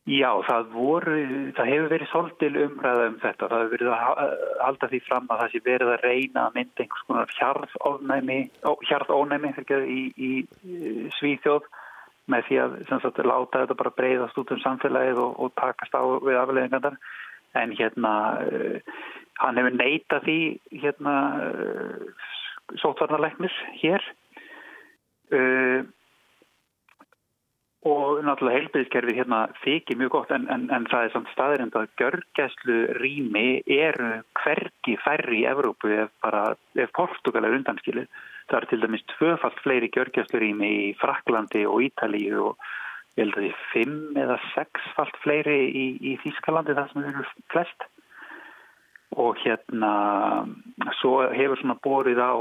Já, 0.03 0.27
það, 0.43 0.65
voru, 0.75 1.13
það 1.55 1.69
hefur 1.71 1.91
verið 1.93 2.09
svolítil 2.11 2.55
umræða 2.65 3.03
um 3.07 3.13
þetta. 3.21 3.47
Það 3.47 3.61
hefur 3.61 3.73
verið 3.77 3.91
að 3.93 4.01
halda 4.59 4.89
því 4.91 4.99
fram 5.05 5.29
að 5.31 5.39
það 5.41 5.53
sé 5.53 5.61
verið 5.69 5.91
að 5.93 6.03
reyna 6.03 6.43
að 6.43 6.57
mynda 6.57 6.83
einhvers 6.83 7.05
konar 7.07 7.29
hjarðónæmi 8.89 9.49
í, 9.87 10.01
í 10.27 10.31
Svíþjóð 11.21 11.71
með 12.31 12.45
því 12.47 12.59
að 12.63 12.75
sagt, 12.89 13.23
láta 13.27 13.63
þetta 13.63 13.79
bara 13.79 13.95
breyðast 13.97 14.37
út 14.39 14.53
um 14.55 14.61
samfélagið 14.63 15.19
og, 15.23 15.33
og 15.43 15.53
takast 15.59 15.95
á 15.95 16.03
við 16.23 16.39
afleðingarnar. 16.39 16.99
En 17.59 17.73
hérna, 17.77 18.13
uh, 18.41 19.01
hann 19.41 19.59
hefur 19.59 19.75
neita 19.77 20.21
því 20.23 20.37
hérna 20.83 21.15
uh, 21.49 22.29
sótvarnarleiknis 22.81 23.57
hér. 23.81 24.05
Uh, 25.33 25.83
og 27.89 28.21
náttúrulega 28.23 28.61
heilbyrðiskerfið 28.61 29.17
hérna 29.19 29.39
þykir 29.63 29.97
mjög 29.99 30.11
gott 30.15 30.29
en, 30.35 30.45
en, 30.53 30.69
en 30.71 30.85
það 30.91 31.07
er 31.07 31.13
samt 31.15 31.31
staðirind 31.33 31.75
að 31.75 31.89
görgæslu 31.99 32.77
rými 33.01 33.47
eru 33.67 34.11
hvergi 34.39 34.95
færri 35.03 35.41
í 35.41 35.47
Evrópu 35.51 35.91
ef, 36.05 36.13
bara, 36.23 36.45
ef 36.79 36.93
Portugal 36.95 37.43
er 37.47 37.57
undanskilið. 37.59 38.07
Það 38.51 38.59
er 38.59 38.69
til 38.69 38.81
dæmis 38.83 39.05
tvöfalt 39.15 39.59
fleiri 39.65 39.91
görgæslu 39.91 40.39
rými 40.39 40.71
í 40.85 40.87
Fraklandi 41.01 41.65
og 41.67 41.83
Ítalíu 41.89 42.47
og 42.51 42.69
ég 43.17 43.25
held 43.25 43.37
að 43.37 43.43
því 43.43 43.51
fimm 43.73 44.21
eða 44.23 44.39
sexfalt 44.53 45.19
fleiri 45.25 45.59
í, 45.67 45.85
í 46.01 46.15
Þískalandi 46.23 46.77
það 46.79 46.93
sem 46.93 47.09
eru 47.11 47.27
flest 47.51 47.89
og 49.19 49.37
hérna 49.43 49.93
svo 50.99 51.21
hefur 51.33 51.59
svona 51.59 51.77
borið 51.83 52.19
á 52.21 52.33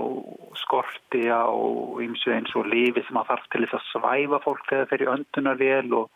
skorti 0.60 1.26
á 1.28 1.46
ymsu 2.04 2.32
eins 2.34 2.52
og 2.58 2.68
lifi 2.70 3.04
sem 3.06 3.18
að 3.20 3.30
þarf 3.32 3.48
til 3.52 3.62
þess 3.64 3.78
að 3.78 3.88
svæfa 3.90 4.42
fólk 4.44 4.68
þegar 4.70 4.90
þeir 4.90 5.00
eru 5.00 5.14
öndunar 5.16 5.60
vel 5.60 5.96
og 6.00 6.10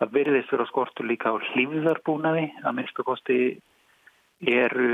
það 0.00 0.14
verðist 0.16 0.50
fyrir 0.50 0.64
að 0.64 0.72
skortu 0.72 1.06
líka 1.06 1.34
á 1.34 1.36
hlýðarbúnaði 1.52 2.46
að 2.62 2.76
minnstu 2.78 3.06
kosti 3.06 3.38
eru 4.42 4.88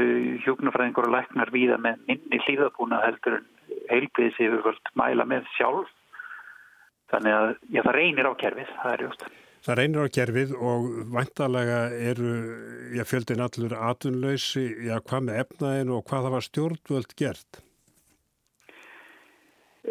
hjóknarfræðingur 0.44 1.09
og 1.09 1.14
læknar 1.16 1.53
víða 1.55 1.79
með 1.81 2.03
minni 2.09 2.40
hlýðarbúnað 2.44 3.07
heldur 3.07 3.38
en 3.38 3.47
heilbriðis 3.88 4.40
hefur 4.42 4.64
völd 4.66 4.90
mæla 5.01 5.25
með 5.29 5.49
sjálf. 5.57 5.92
Þannig 7.09 7.37
að 7.38 7.53
já, 7.73 7.81
það 7.81 7.94
reynir 7.97 8.29
á 8.29 8.33
kerfið, 8.42 8.73
það 8.83 8.92
er 8.92 9.05
just 9.07 9.23
Það 9.66 9.79
reynir 9.81 10.07
á 10.07 10.14
gerfið 10.18 10.53
og 10.57 10.90
vantalega 11.14 11.79
eru 12.11 12.35
já, 12.97 13.05
fjöldin 13.09 13.42
allur 13.44 13.75
atunlausi, 13.90 14.66
já, 14.87 14.99
hvað 15.01 15.25
með 15.29 15.40
efnaðin 15.44 15.97
og 15.97 16.05
hvað 16.09 16.29
það 16.29 16.37
var 16.37 16.47
stjórnvöld 16.47 17.16
gert? 17.18 17.62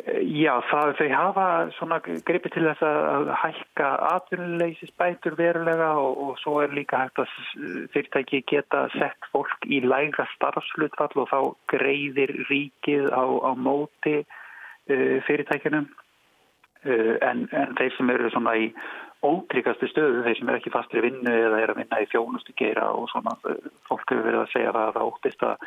Já, 0.06 0.60
það, 0.69 0.91
þau 0.99 1.08
hafa 1.10 1.45
svona 1.77 1.97
gripið 2.06 2.53
til 2.53 2.63
þess 2.67 2.84
að 2.86 3.30
hækka 3.41 3.88
atunleysi 4.12 4.89
spætur 4.91 5.38
verulega 5.39 5.88
og, 5.97 6.19
og 6.21 6.41
svo 6.41 6.60
er 6.62 6.75
líka 6.75 6.99
hægt 7.01 7.21
að 7.23 7.32
fyrirtæki 7.95 8.43
geta 8.51 8.84
sett 8.93 9.30
fólk 9.32 9.65
í 9.65 9.80
lægra 9.86 10.27
starfslutfall 10.36 11.23
og 11.23 11.32
þá 11.32 11.39
greiðir 11.73 12.36
ríkið 12.51 13.10
á, 13.10 13.25
á 13.25 13.51
móti 13.58 14.19
uh, 14.21 15.17
fyrirtækinum 15.25 15.88
uh, 15.88 17.15
en, 17.25 17.47
en 17.49 17.73
þeir 17.80 17.97
sem 17.97 18.13
eru 18.13 18.34
svona 18.36 18.58
í 18.60 18.69
ótryggastu 19.25 19.88
stöðu 19.89 20.21
þeir 20.25 20.38
sem 20.38 20.49
er 20.51 20.60
ekki 20.60 20.73
fastri 20.73 21.01
vinnu 21.01 21.32
eða 21.32 21.62
er 21.63 21.73
að 21.73 21.80
vinna 21.82 22.01
í 22.03 22.08
fjónustu 22.12 22.53
gera 22.60 22.89
og 22.93 23.08
svona 23.12 23.34
fólk 23.89 24.06
hefur 24.12 24.23
verið 24.27 24.43
að 24.43 24.53
segja 24.53 24.73
það 24.75 24.84
að 24.84 24.95
það 24.97 25.10
óttist 25.12 25.45
að 25.47 25.65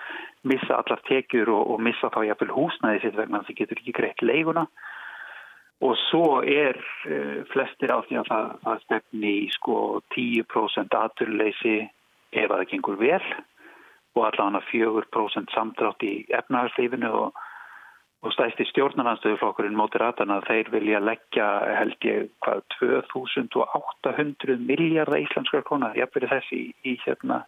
missa 0.53 0.79
allar 0.79 1.03
tekjur 1.09 1.53
og, 1.57 1.63
og 1.75 1.85
missa 1.89 2.13
þá 2.15 2.21
jáfnvel 2.29 2.57
húsnæði 2.57 3.03
sitt 3.05 3.19
vegna 3.19 3.41
að 3.41 3.51
það 3.51 3.61
getur 3.63 3.83
ekki 3.83 3.97
greitt 3.99 4.25
leiguna. 4.25 4.67
Og 5.81 5.95
svo 6.11 6.25
er 6.45 6.77
uh, 6.79 7.39
flestir 7.51 7.91
á 7.91 7.99
því 8.05 8.21
að 8.21 8.31
það, 8.31 8.51
það 8.67 8.83
stefni 8.85 9.37
í 9.43 9.47
sko 9.57 9.77
10% 10.15 10.99
aturleysi 11.01 11.79
ef 12.31 12.47
að 12.47 12.59
það 12.59 12.69
gengur 12.75 13.01
vel 13.01 13.23
og 14.19 14.27
allavega 14.27 14.61
4% 14.71 15.55
samdrátt 15.55 16.05
í 16.07 16.15
efnahagslífinu 16.35 17.11
og 17.25 17.47
og 18.21 18.35
stæsti 18.35 18.67
stjórnarnanstöðuflokkurinn 18.69 19.79
Moderatana 19.79 20.41
þeir 20.45 20.69
vilja 20.75 21.01
leggja 21.01 21.47
held 21.79 22.05
ég 22.05 22.29
hvað 22.45 22.61
2800 22.77 24.59
miljardar 24.61 25.23
íslenskar 25.23 25.65
konar 25.65 25.97
ég 25.97 26.11
verið 26.13 26.35
þessi 26.35 26.59
í, 26.59 26.67
í, 26.85 26.99
hérna, 27.07 27.41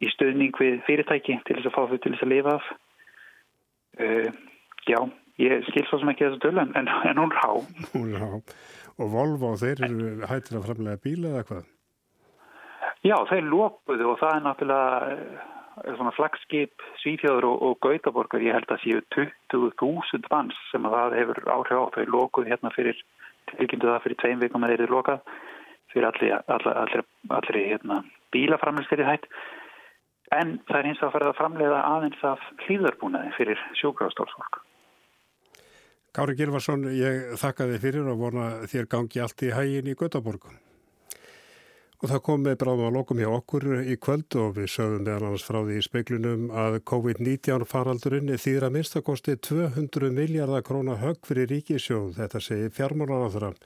í 0.00 0.08
stöðning 0.14 0.56
við 0.60 0.80
fyrirtæki 0.88 1.36
til 1.44 1.58
þess 1.58 1.68
að 1.68 1.76
fá 1.76 1.82
þau 1.90 1.98
til 1.98 2.14
þess 2.14 2.26
að 2.26 2.32
lifa 2.32 2.56
af. 2.56 2.72
Uh, 3.94 4.30
já, 4.88 4.98
ég 5.44 5.68
skil 5.68 5.84
svo 5.90 6.00
sem 6.00 6.14
ekki 6.14 6.26
þessu 6.30 6.42
döl 6.42 6.64
en, 6.64 6.72
en 6.80 7.20
hún 7.20 7.36
rá 7.36 7.50
hún 7.92 8.16
rá 8.16 8.30
og 8.32 9.10
Volvo 9.12 9.52
þeir 9.60 9.84
eru 9.86 10.10
hættir 10.30 10.58
að 10.58 10.68
framlega 10.68 11.02
bíla 11.04 11.30
eða 11.34 11.46
hvað? 11.50 11.64
Já, 13.04 13.16
þeir 13.28 13.50
lópuðu 13.52 14.06
og 14.14 14.20
það 14.22 14.34
er 14.34 14.44
náttúrulega 14.48 15.52
svona 15.82 16.12
flagskip 16.16 16.84
Svíþjóður 17.02 17.48
og, 17.48 17.62
og 17.66 17.78
Gautaborgar 17.84 18.44
ég 18.44 18.56
held 18.56 18.70
að 18.70 18.82
séu 18.84 19.00
20.000 19.16 20.30
manns 20.32 20.58
sem 20.70 20.86
að 20.86 20.96
það 20.96 21.16
hefur 21.20 21.40
áhrif 21.56 21.80
á. 21.80 21.84
Þau 21.96 22.04
lókuð 22.14 22.50
hérna 22.52 22.72
fyrir 22.74 23.00
tilkynntu 23.52 23.90
það 23.90 24.04
fyrir 24.06 24.20
tveim 24.22 24.44
vikum 24.44 24.66
að 24.66 24.74
þeir 24.74 24.84
eru 24.86 24.96
lokað. 24.98 25.34
Fyrir 25.94 26.08
allir, 26.10 26.36
allir, 26.50 26.78
allir, 26.82 27.04
allir 27.38 27.60
hérna, 27.60 28.00
bílaframlistir 28.34 29.02
í 29.04 29.08
hætt. 29.08 29.26
En 30.34 30.58
það 30.68 30.78
er 30.80 30.88
hins 30.90 31.02
að 31.04 31.14
fara 31.14 31.30
að 31.30 31.40
framleiða 31.40 31.82
aðeins 31.94 32.22
af 32.26 32.46
hlýðarbúnaði 32.64 33.34
fyrir 33.36 33.66
sjúkrafstólsfólk 33.80 34.62
Kári 36.14 36.36
Gilvarsson, 36.38 36.86
ég 36.94 37.34
þakka 37.42 37.66
þið 37.72 37.82
fyrir 37.82 38.10
og 38.12 38.20
vona 38.22 38.46
þér 38.70 38.86
gangi 38.90 39.22
allt 39.22 39.42
í 39.42 39.50
hægin 39.50 39.90
í 39.90 39.96
Gautaborgum 39.98 40.54
Og 42.02 42.10
það 42.10 42.22
kom 42.26 42.42
með 42.44 42.56
bráðum 42.60 42.88
að 42.88 42.96
lokum 42.98 43.20
hjá 43.22 43.28
okkur 43.30 43.66
í 43.86 43.94
kvöld 44.02 44.36
og 44.40 44.56
við 44.58 44.66
sögum 44.72 45.04
meðal 45.06 45.28
annars 45.28 45.46
frá 45.46 45.60
því 45.62 45.78
í 45.78 45.84
speiklunum 45.86 46.48
að 46.50 46.80
COVID-19 46.90 47.64
faraldurinn 47.70 48.34
þýðra 48.34 48.70
minnstakosti 48.74 49.36
200 49.48 50.10
miljardar 50.12 50.66
krónar 50.66 51.00
högg 51.00 51.22
fyrir 51.24 51.48
ríkisjóð, 51.52 52.16
þetta 52.18 52.42
segir 52.42 52.74
fjármálaráþurann. 52.76 53.56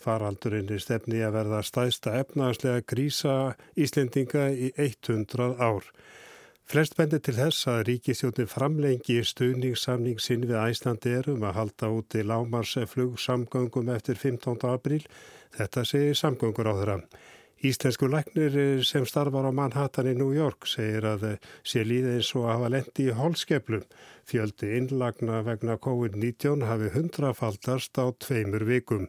Faraldurinn 0.00 0.72
er 0.74 0.82
stefni 0.82 1.20
að 1.22 1.36
verða 1.36 1.60
stæðsta 1.64 2.16
efnaðslega 2.22 2.82
grísa 2.88 3.36
Íslendinga 3.76 4.48
í 4.50 4.72
100 4.74 5.54
ár. 5.62 5.86
Flest 6.64 6.96
bendir 6.96 7.20
til 7.20 7.36
þess 7.36 7.68
að 7.68 7.82
ríkisjóðin 7.90 8.48
framlengi 8.48 9.18
stuðningssamning 9.28 10.20
sinn 10.24 10.46
við 10.48 10.56
Æslandi 10.62 11.12
erum 11.18 11.44
að 11.44 11.58
halda 11.58 11.90
út 11.92 12.16
í 12.16 12.24
lámarsflug 12.24 13.18
samgöngum 13.20 13.92
eftir 13.92 14.16
15. 14.16 14.56
apríl, 14.72 15.02
þetta 15.58 15.84
segir 15.84 16.16
samgöngur 16.16 16.72
á 16.72 16.74
þeirra. 16.80 16.98
Íslensku 17.64 18.10
læknir 18.12 18.82
sem 18.84 19.06
starfar 19.08 19.46
á 19.48 19.52
Manhattan 19.56 20.10
í 20.10 20.12
New 20.18 20.34
York 20.36 20.66
segir 20.68 21.06
að 21.08 21.22
sé 21.64 21.80
líði 21.80 22.18
eins 22.18 22.34
og 22.36 22.50
hafa 22.50 22.68
lendi 22.74 23.06
í 23.08 23.14
holskeflum. 23.16 23.86
Fjöldi 24.28 24.74
innlagna 24.76 25.38
vegna 25.46 25.78
COVID-19 25.80 26.66
hafi 26.68 26.92
hundrafaldast 26.92 27.96
á 27.96 28.12
tveimur 28.20 28.66
vikum. 28.68 29.08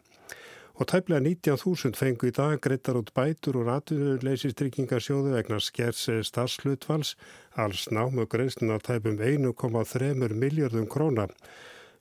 Og 0.80 0.88
tæplega 0.88 1.20
19.000 1.28 2.00
fengu 2.00 2.32
í 2.32 2.36
dag 2.36 2.56
greittar 2.64 2.96
út 2.96 3.12
bætur 3.12 3.60
og 3.60 3.68
ratuleisistryggingarsjóðu 3.74 5.36
vegna 5.36 5.60
skers 5.60 6.08
starfslutvals, 6.32 7.18
alls 7.60 7.90
námu 7.92 8.24
greiðslun 8.24 8.72
á 8.72 8.80
tæpum 8.80 9.20
1,3 9.20 10.32
miljardum 10.32 10.88
króna. 10.88 11.28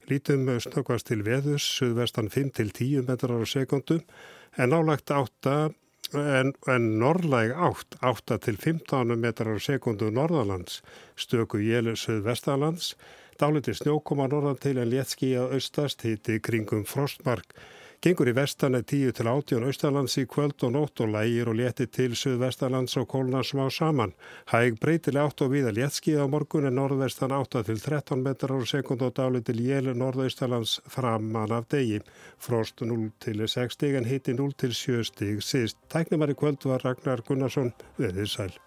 Lítum 0.07 0.47
snöggvast 0.63 1.11
til 1.11 1.27
veðus, 1.27 1.67
suðvestan 1.81 2.31
5-10 2.31 3.09
metrar 3.09 3.43
á 3.43 3.47
sekundum, 3.47 4.07
en 4.55 4.71
álagt 4.71 5.11
átta 5.11 5.73
en, 6.13 6.53
en 6.69 6.89
norrlæg 7.01 7.55
átt, 7.57 7.97
8 8.03 8.39
til 8.45 8.57
15 8.61 9.15
metrar 9.19 9.57
á 9.57 9.61
sekundu 9.63 10.11
norðalands, 10.13 10.83
stöku 11.17 11.63
jélu 11.63 11.97
söðvestalands, 11.97 12.95
dáliti 13.41 13.75
snjókoma 13.75 14.29
norðan 14.31 14.61
til 14.63 14.77
en 14.79 14.91
léttski 14.93 15.33
að 15.39 15.57
austast 15.59 16.05
hitti 16.07 16.41
kringum 16.45 16.85
frostmark. 16.87 17.57
Gengur 18.05 18.29
í 18.29 18.35
vestan 18.37 18.77
er 18.77 18.83
10 18.85 19.15
til 19.17 19.29
18 19.31 19.65
austalands 19.65 20.19
í 20.21 20.27
kvöld 20.29 20.61
og 20.67 20.75
nótt 20.75 21.01
og 21.01 21.09
lægir 21.15 21.49
og 21.49 21.55
létti 21.57 21.87
til 21.89 22.13
suðvestalands 22.21 22.99
og 23.01 23.07
kólnar 23.09 23.47
smá 23.49 23.71
saman. 23.73 24.13
Hæg 24.53 24.77
breytileg 24.83 25.31
átt 25.31 25.41
og 25.47 25.55
viða 25.55 25.73
léttskið 25.73 26.21
á 26.21 26.29
morgun 26.29 26.69
en 26.69 26.77
norðvestan 26.77 27.33
8 27.33 27.63
til 27.71 27.81
13 27.81 28.21
metrar 28.27 28.61
á 28.61 28.69
sekund 28.69 29.07
og 29.09 29.15
dáli 29.17 29.41
til 29.41 29.57
jél 29.65 29.89
norðaustalands 29.97 30.83
framan 30.85 31.57
af 31.57 31.65
degi. 31.73 32.03
Frost 32.37 32.85
0 32.85 33.09
til 33.25 33.41
6 33.49 33.79
stig 33.79 33.97
en 33.97 34.11
hitti 34.13 34.37
0 34.37 34.53
til 34.53 34.77
7 34.77 35.01
stig 35.09 35.41
síst. 35.41 35.81
Tæknumar 35.89 36.29
í 36.29 36.37
kvöld 36.37 36.69
var 36.69 36.85
Ragnar 36.85 37.25
Gunnarsson, 37.25 37.73
veðið 37.97 38.33
sæl. 38.37 38.64